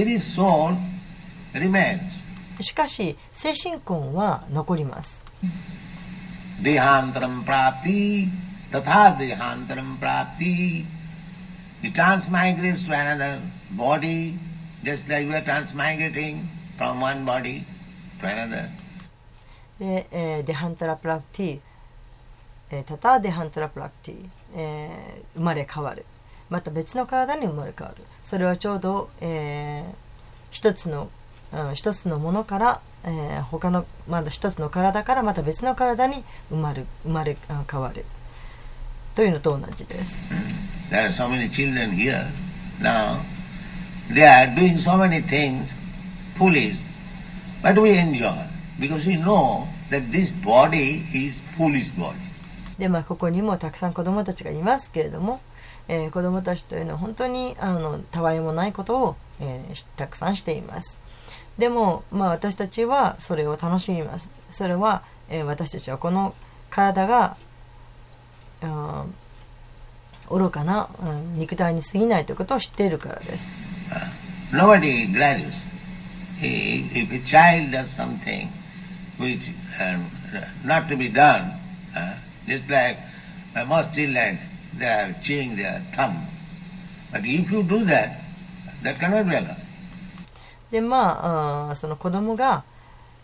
[2.60, 5.24] しかし、精神魂は残ります。
[6.62, 8.28] Dehantaram prapti,
[8.70, 10.84] tatha dehantaram prapti.
[11.82, 13.38] He transmigrates to another
[13.76, 14.34] body,
[14.82, 16.38] just like we are transmigrating
[16.78, 17.62] from one body
[18.20, 18.68] to another.
[19.78, 21.60] で、えーデハンタラプラクティ、
[22.70, 26.04] えータタデハンタラプラクティ、えー生まれ変わる。
[26.50, 28.04] また別の体に生まれ変わる。
[28.22, 29.94] それはちょうど、えー
[30.50, 31.10] 一つの、
[31.52, 38.04] うん、一つのものから、えー他のまだ一つの体からまた別の体に生まれ生まれあ変わる。
[39.16, 40.32] というのと同じです。
[40.90, 42.24] There are so many children here
[42.80, 43.16] now.
[44.12, 45.66] They are doing so many things
[46.36, 46.76] foolish,
[47.62, 48.53] but we enjoy.
[48.80, 52.14] Because we know that this body is foolish body.
[52.78, 55.40] でまあここにもたくさん子どもたちがいますけれども、
[55.88, 61.00] えー子どもたちというのは本当にあのたわいもないことを、えーしたくさんしています。
[61.58, 64.32] でも、まあ、私たちはそれを楽しみます。
[64.50, 66.34] それは、えー私たちはこの
[66.70, 67.36] 体が
[68.62, 69.14] うん
[70.30, 73.54] 愚かな、うん肉体に過ぎないということを知っているからです。
[74.52, 75.06] Nobody
[76.42, 78.48] i- if a child does something
[79.18, 79.50] which
[79.80, 80.04] um,
[80.66, 81.42] not to be done,
[81.96, 82.14] uh,
[82.46, 82.96] just like
[83.56, 84.38] uh, most children,
[84.78, 86.16] they are chewing their thumb.
[87.12, 88.20] But if you do that,
[88.82, 89.64] that cannot be allowed.
[90.70, 92.64] でまああその子供が、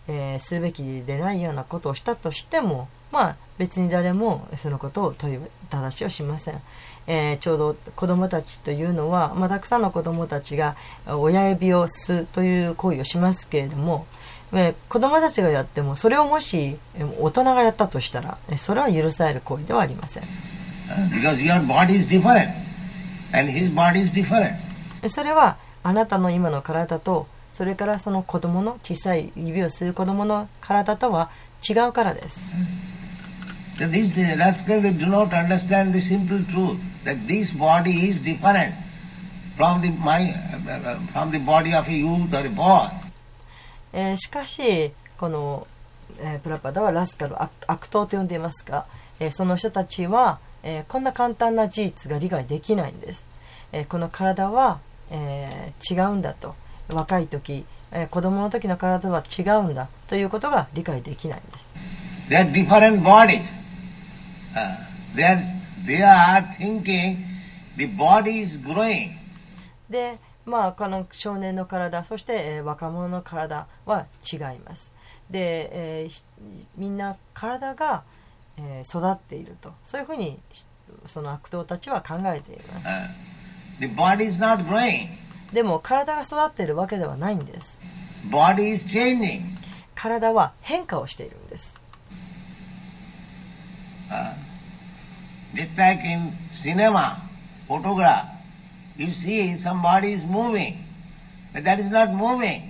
[0.07, 5.39] えーするべきでないようなことをしたとしてもまあ別に誰もそのことを問い
[5.69, 6.61] ただしをしません、
[7.07, 10.77] えーちょうど子供たちというのは、まあ、たくさんの子供たちが
[11.07, 14.05] 親指を吸うという行為をしますけれども、
[14.53, 20.27] えー子供たちがやってもそれをもしえー大人がやったとしたらえーそれは許される行為ではありません uh.
[25.07, 31.29] それはあなたの今の体とそれからその子供の小さい指を吸う子供の体とは
[31.67, 32.55] 違うからです。
[33.77, 38.71] These the rascals they do not understand the simple truth that this body is different
[39.57, 40.35] from the my uh,
[40.69, 42.87] uh, from the body of a youth or a boy.
[43.93, 45.67] えーしかしこの、
[46.19, 48.85] えープラパダはラスカル悪悪党と呼んでいますが、
[49.19, 53.27] えーその人たちは、えーこんな簡単な事実が理解できないんです。
[53.71, 54.79] えーこの体は、
[55.11, 56.55] えー違うんだと
[56.89, 61.73] 若い時、えー子供の時の体は違うんだということが理解できないんです。
[62.29, 63.41] They are different bodies.
[64.55, 65.37] Uh, they are
[65.85, 67.17] they are thinking
[67.77, 69.09] the body is growing.
[69.89, 74.95] でまあこの少年の体そして、えー若者の体は違います。
[75.29, 76.23] で、えーひ
[76.77, 78.03] みんな体が、
[78.57, 79.73] えー育っていると。
[79.83, 80.65] そういうふうにし
[81.05, 82.87] その悪党たちは考えています。
[83.83, 85.07] Uh, the body is not growing.
[85.53, 87.81] でも体が育っているわけではないんです。
[88.29, 89.41] Body is changing.
[89.95, 91.81] 体は変化をしているんです。
[94.09, 94.33] Uh,
[98.97, 100.75] you see somebody is moving,
[101.53, 102.61] but that is not moving.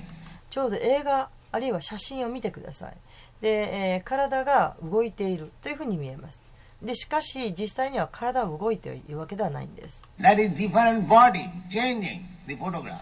[0.50, 2.94] ちょうど映画あるいは写真を見てください。
[3.42, 5.52] で、えー体が動いている。
[5.62, 6.44] というふうに見えます。
[6.82, 10.10] でしかし実際には体は動いているわけではないんです。
[10.20, 13.00] That is different body changing the photograph.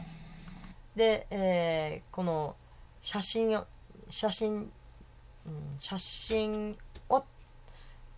[0.96, 2.56] で、えーこの
[3.02, 3.66] 写真を
[4.10, 4.70] 写真、うん、
[5.80, 6.78] 写真
[7.10, 7.24] を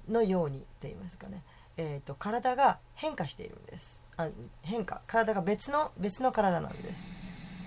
[0.10, 1.44] のようにと言いますかね、
[1.78, 4.28] えー、と体が変化しているんですあ
[4.62, 7.10] 変化体が別の別の体なんです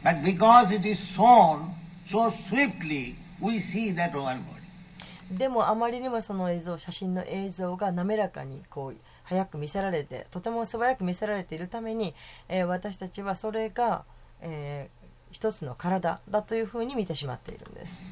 [0.04, 1.60] But because it is shown
[2.06, 5.38] so swiftly, we see that one body.
[5.38, 12.14] でもあまりにもその映像写真の映像が滑らかにこう早く見せられてとても素早く見せられているために、
[12.48, 14.04] えー私たちはそれが、
[14.40, 18.04] えー一つの体だというふうに見てしまっているんです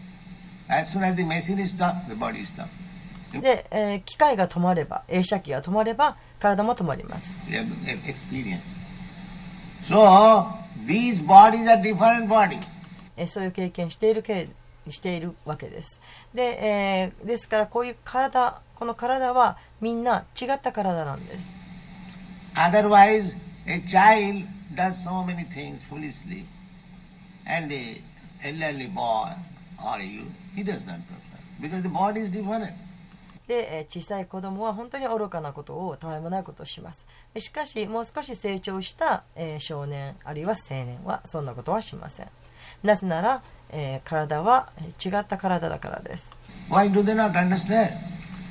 [0.69, 2.69] As soon as the machine is stopped, the body is stopped.
[3.41, 7.57] で、えー機械が止まれば映写機が止まれば体も止まります e-.
[9.89, 10.47] So,
[10.87, 12.61] these bodies are different bodies.
[13.17, 14.49] えーそういう経験しているけ
[14.89, 16.01] しているわけです
[16.35, 21.57] で、えーですからこういう体この体はみんな違った体なんです
[22.55, 23.33] Otherwise,
[23.67, 26.45] a child does so many things foolishly,
[27.47, 27.97] and a
[28.45, 29.29] elderly boy
[29.83, 31.03] or a youth, he does not that
[31.63, 32.71] because the body is different.
[33.49, 37.07] で、えー小さい子供は本当に愚かなことをたわいもないことをします。
[37.39, 42.29] しかしもう少し成長した、えー少年あるいは青年はそんなことはしません。
[42.83, 46.39] なぜなら、えー体はえー違った体だからです。
[46.71, 47.91] Why do they not understand?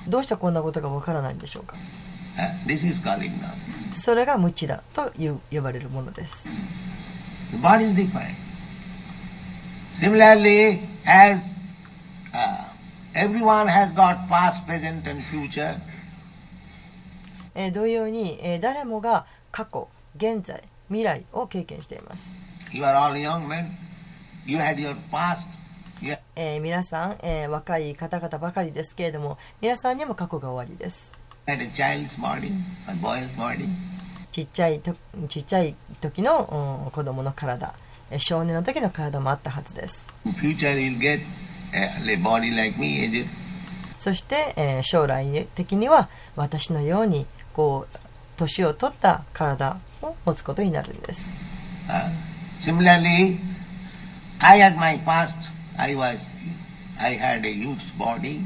[0.07, 1.75] どうしてこんなことがわからないんでしょうか
[2.37, 2.65] ？Uh.
[3.93, 5.11] それが無知だと
[5.51, 6.47] 呼ばれるものです
[13.13, 15.75] Uh, everyone has got past, present, and future,
[17.55, 22.35] えー同様に、えー誰もが過去現在未来を経験しています、
[22.71, 23.65] you are all young men,
[24.45, 25.45] you had your past,
[26.01, 32.51] you えー皆さん、えー若い方々ばかりですけれども皆さんにも過去が終わりです had a child's body,
[32.87, 33.65] a boy's body.
[34.31, 34.95] ちっちゃいと
[35.27, 37.73] ちっちゃい時の、うん子供の体
[38.09, 41.19] えー少年の時の体もあったはずです future, you'll get
[43.97, 47.97] そして、えー将来的には私のようにこう
[48.37, 51.33] 年を取った体を持つことになるんです
[51.89, 52.09] Uh,
[52.61, 53.37] similarly,
[54.39, 55.33] I had my past.
[55.77, 56.19] I was,
[56.99, 57.53] I had a
[57.97, 58.39] body.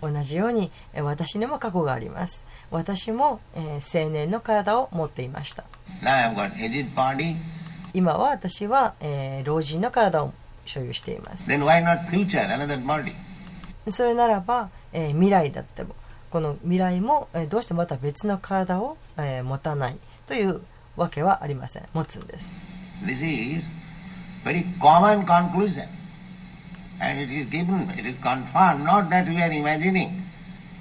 [0.00, 5.64] 同じように、えー私にも過去があります私も、えー青年の体を持っていました
[6.02, 7.36] Now I've got aged body.
[7.94, 10.32] 今は私は、えー老人の体を
[10.72, 13.12] 所有しています Then why not future, another body?
[13.90, 15.94] それならば、えー未来だっても
[16.30, 19.96] この未来も、えーどうしてまた別の体を、えー持たない
[20.26, 20.60] という
[20.96, 22.54] わけはありません持つんです
[23.04, 23.68] This is
[24.44, 25.84] very common conclusion.
[27.00, 30.10] And it is given, it is confirmed, not that we are imagining.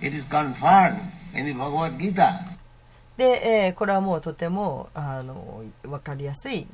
[0.03, 0.99] It is confirmed
[1.35, 2.39] in the Bhagavad Gita.
[3.17, 6.65] で、えーこれはもうとてもあの分かりやすい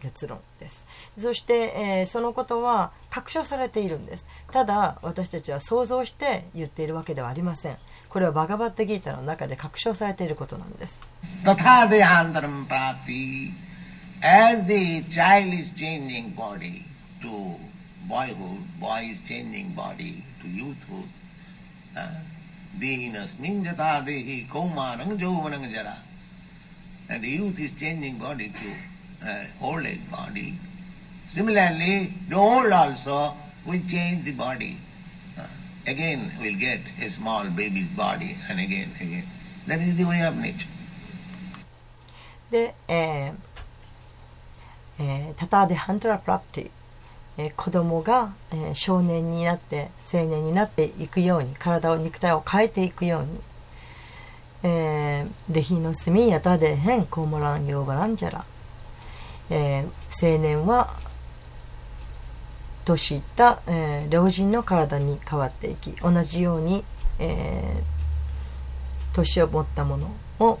[0.00, 0.86] 結論です。
[1.16, 4.26] そして、えーそのことは確証されているんです。
[4.50, 7.76] ただ私たちは想像して言っているわけではありません。
[8.08, 11.06] これはバガバッテギータの中で確証されていることなんです。
[14.22, 16.82] As the child is changing body
[17.22, 17.56] to
[18.06, 21.08] boyhood, boy is changing body to youthhood.
[21.96, 22.06] Uh,
[22.78, 25.96] Dehinasmin jata dehi kaumanang jovanang jara.
[27.08, 30.54] And the youth is changing body to uh, old age body.
[31.28, 33.34] Similarly, the old also
[33.66, 34.76] will change the body.
[35.38, 35.46] Uh,
[35.86, 39.24] again will get a small baby's body and again, again.
[39.66, 40.68] That is the way of nature.
[42.50, 43.32] The uh,
[44.98, 46.70] uh, Tata the Hunter property
[47.40, 53.40] えー子供が、え少年になって青年になっていくように体を肉体を変えていくように、
[54.62, 58.44] えーデヒの隅やたでへんコモランヨーバランジャラ、
[59.48, 60.90] えー青年は
[62.84, 66.84] 年いった、えー老人の体に変わっていき同じように、
[67.18, 67.82] え
[69.14, 70.58] 年を持ったものを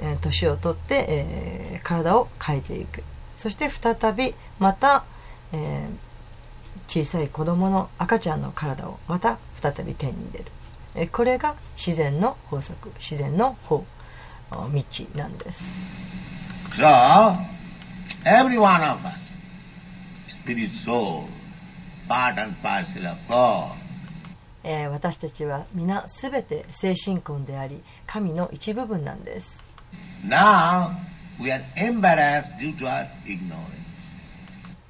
[0.00, 3.02] え年を取って、え体を変えていく。
[3.34, 5.04] そして再びまた、
[5.54, 5.88] え、
[6.88, 10.44] 小さい子供の赤ちゃんの体をまた再び手に入れる、
[10.96, 13.84] え、これが自然の法則自然の法
[14.50, 14.84] 道
[15.16, 15.86] なんです。
[24.64, 29.66] え、私たちは皆全て精神魂であり神の一部分なんです。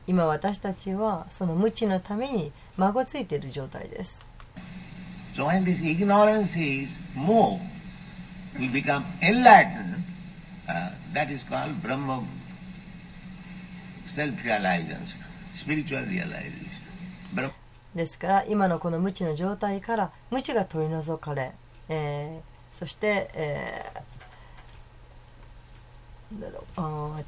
[0.07, 4.31] 今私たちはその無知のために孫ついている状態です
[5.35, 7.61] So when this ignorance is moved,
[8.57, 9.97] we become enlightened.
[10.69, 12.23] Uh, that is called Brahma
[14.07, 15.19] self-realization,
[15.57, 16.71] spiritual realization.
[17.97, 21.53] ですから今のこの無知の状態から無知が取り除かれ、
[21.89, 24.14] えーそして、えー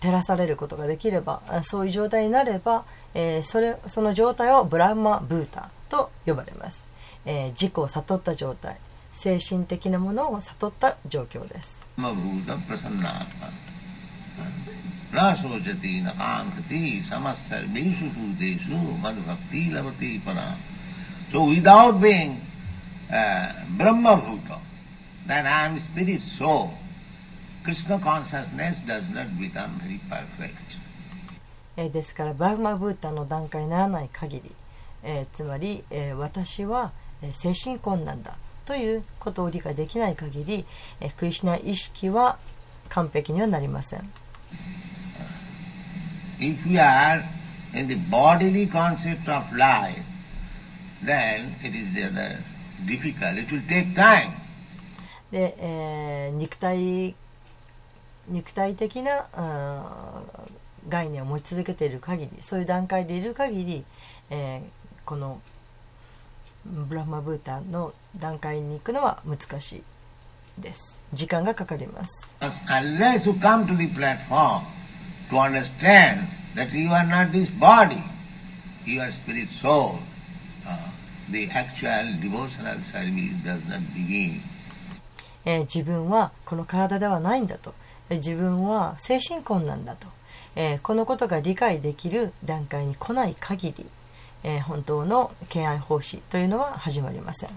[0.01, 2.85] 照らされることができればそういう状態になれば、
[3.15, 6.87] え、そ,れその状態をブラマ・ブータと呼ばれます、
[7.25, 8.79] え、自己を悟った状態。
[9.17, 11.89] 精神的なものを悟った状況です。
[11.97, 12.99] ブラマブータプラサン
[21.33, 22.37] そー、without being、
[23.11, 24.59] uh, Brahma Bhuta,
[25.27, 26.69] that I am spirit soul.
[27.67, 30.79] Krishna consciousness does not become very perfect.
[31.77, 34.53] えーですからブラグマブータの段階にならない限り、
[35.03, 36.93] えーつまり、えー私は、
[37.23, 40.65] えー精神魂なんだということを理解できない限り、
[41.01, 42.39] えークリシュナ意識は
[42.89, 44.01] 完璧にはなりません
[46.39, 47.21] If we are
[47.75, 49.99] in the bodily concept of life,
[51.05, 52.37] then it is rather
[52.87, 53.37] difficult.
[53.39, 54.31] It will take time.
[55.33, 57.15] で、えー肉体
[58.29, 59.27] 肉体的な
[60.89, 63.85] 概念を持ち続けている限りそういう段階でいる限り、
[64.31, 64.61] えー、
[65.05, 65.41] この
[66.65, 69.83] ブラマブータの段階に行くのは難しい
[70.61, 71.03] です。
[71.13, 72.35] 時間がかかります。
[85.45, 87.75] えー、自分はこの体ではないんだと。
[88.11, 90.09] 自分は精神魂なんだと、
[90.55, 93.87] えーこのことが理解できる段階に来ない限り、
[94.45, 97.51] えー本当の敬愛奉仕というのは始まりません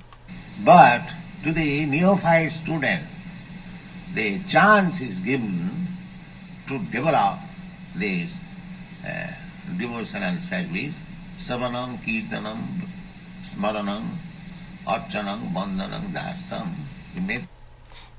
[0.66, 1.02] But
[1.44, 3.02] to the neophyte student,
[4.14, 5.70] the chance is given
[6.68, 7.38] to develop
[7.98, 8.36] this
[9.06, 9.32] uh,
[9.78, 10.94] devotional service,
[11.38, 12.58] savanam, kirtanam,
[13.44, 14.02] smaranam,
[14.86, 16.68] archanam, bandhanam, dasam.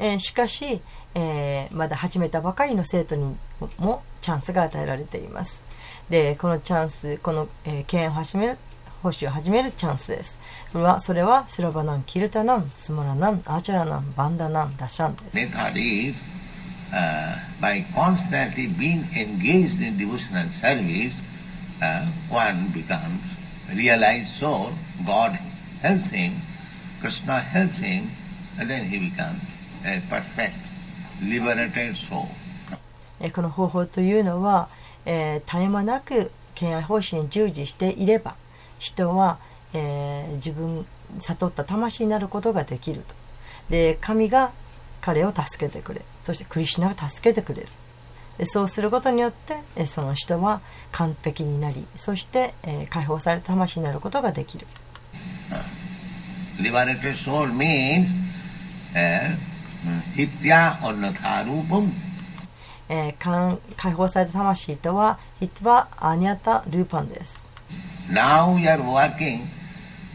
[0.01, 0.81] えーしかし、
[1.15, 3.37] えーまだ始めたばかりの生徒に
[3.79, 5.65] もチャンスが与えられています
[6.09, 8.57] でこのチャンスこの、えー敬愛を始める
[9.03, 10.41] 奉仕を始めるチャンスです
[10.73, 16.31] それはそれはスラバナンキルタナンスモラナンアーチャラナンバンダナンダシャンです method is
[16.93, 21.21] uh, by constantly being engaged in devotional service,
[21.83, 23.23] uh, one becomes
[23.75, 24.71] realized soul,
[25.07, 25.33] God
[25.83, 26.33] helps him,
[27.01, 28.05] Krishna helps him,
[28.59, 29.41] and then he becomes
[33.33, 34.69] この方法というのは、
[35.07, 38.35] えー絶え間なく敬愛奉仕に従事していれば
[38.79, 39.39] 人は、
[39.73, 40.87] えー自分
[41.19, 43.15] 悟った魂になることができると。
[43.71, 44.53] で神が
[45.01, 47.69] 彼を助けてくれそしてクリシュナが助けてくれる。
[48.39, 50.61] でそうすることによってえーその人は
[50.93, 54.67] 完璧になりそして、えー解放された魂になることができる。
[56.61, 58.09] Liberated soul means
[58.95, 59.35] uh,
[60.17, 61.89] hitya annatha rupam.
[62.89, 67.49] えー解放された魂とはヒットはアニャタ・ルーパンです
[68.13, 69.41] Now we are working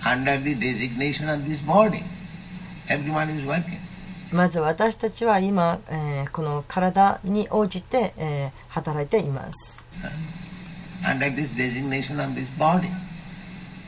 [0.04, 2.04] under the designation of this body.
[2.90, 3.80] Everyone is working.
[4.36, 9.86] まず私たちは今、えーこの体に応じて、えー働いています。
[11.06, 12.90] Under this designation of this body.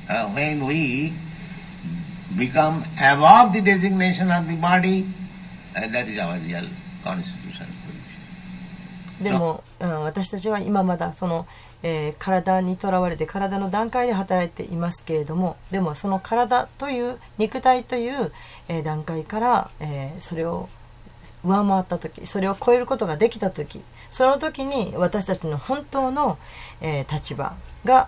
[0.10, 1.12] Uh, when we
[2.38, 5.04] become above the designation of the body,
[5.92, 6.64] that is our real
[7.04, 9.24] constitutional position.
[9.24, 11.48] でも、うん、私たちは今まだその、
[11.84, 18.32] えー体にとらわれて体の段階で働いていますけれどもでもその体という肉体という、
[18.68, 20.70] えー段階から、えーそれを
[21.44, 26.38] 上回った時それを超えることができた時その時に私たちの本当の、
[26.82, 27.56] えー立場
[27.86, 28.08] が、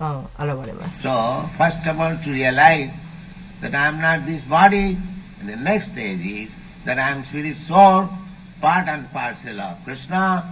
[0.00, 0.18] うん、
[0.58, 1.06] 現れます。
[1.06, 2.90] So, first of all, to realize
[3.60, 4.96] that I am not this body,
[5.40, 8.08] and the next stage is that I am spirit soul,
[8.60, 10.44] part and parcel of Krishna.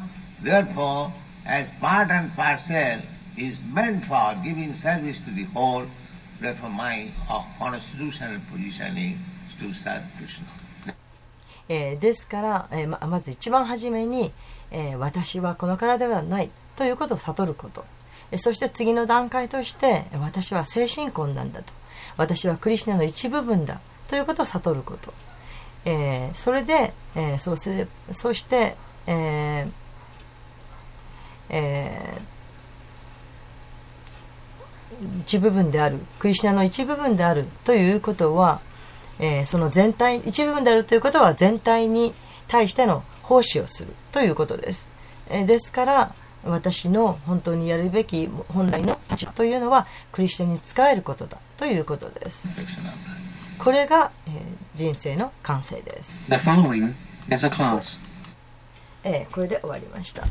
[0.43, 1.11] Therefore,
[1.47, 3.01] as part and parcel
[3.39, 5.87] is meant for giving service to the whole,
[6.41, 7.09] therefore my
[7.59, 9.17] constitutional position is
[9.59, 10.47] to serve Krishna.
[11.67, 14.33] えーですから、えーままず一番初めに、
[14.71, 17.85] えー私はこの体ではないということを悟ること、
[18.31, 21.73] えーそして次の段階として私は精神根なんだと
[22.17, 25.13] 私はクリシナの一部分だということを悟ること、
[25.87, 28.77] えーそれで、えーそうすれそして、
[29.07, 29.73] えー
[31.51, 32.35] えー
[35.21, 38.61] 一部分であるクリシュナの一部分であるということは、
[39.19, 42.15] えーその全体一部分であるということは全体に
[42.49, 44.89] 対しての奉仕をするということです、
[45.31, 46.15] えーですから
[46.45, 52.49] 私の本当にやるべき本来の立場というのはクリスチャンに仕えることだということです.
[53.59, 54.35] これが、えー
[54.75, 56.93] 人生の完成です、The following
[57.33, 57.99] is a class
[59.05, 60.25] えーこれで終わりました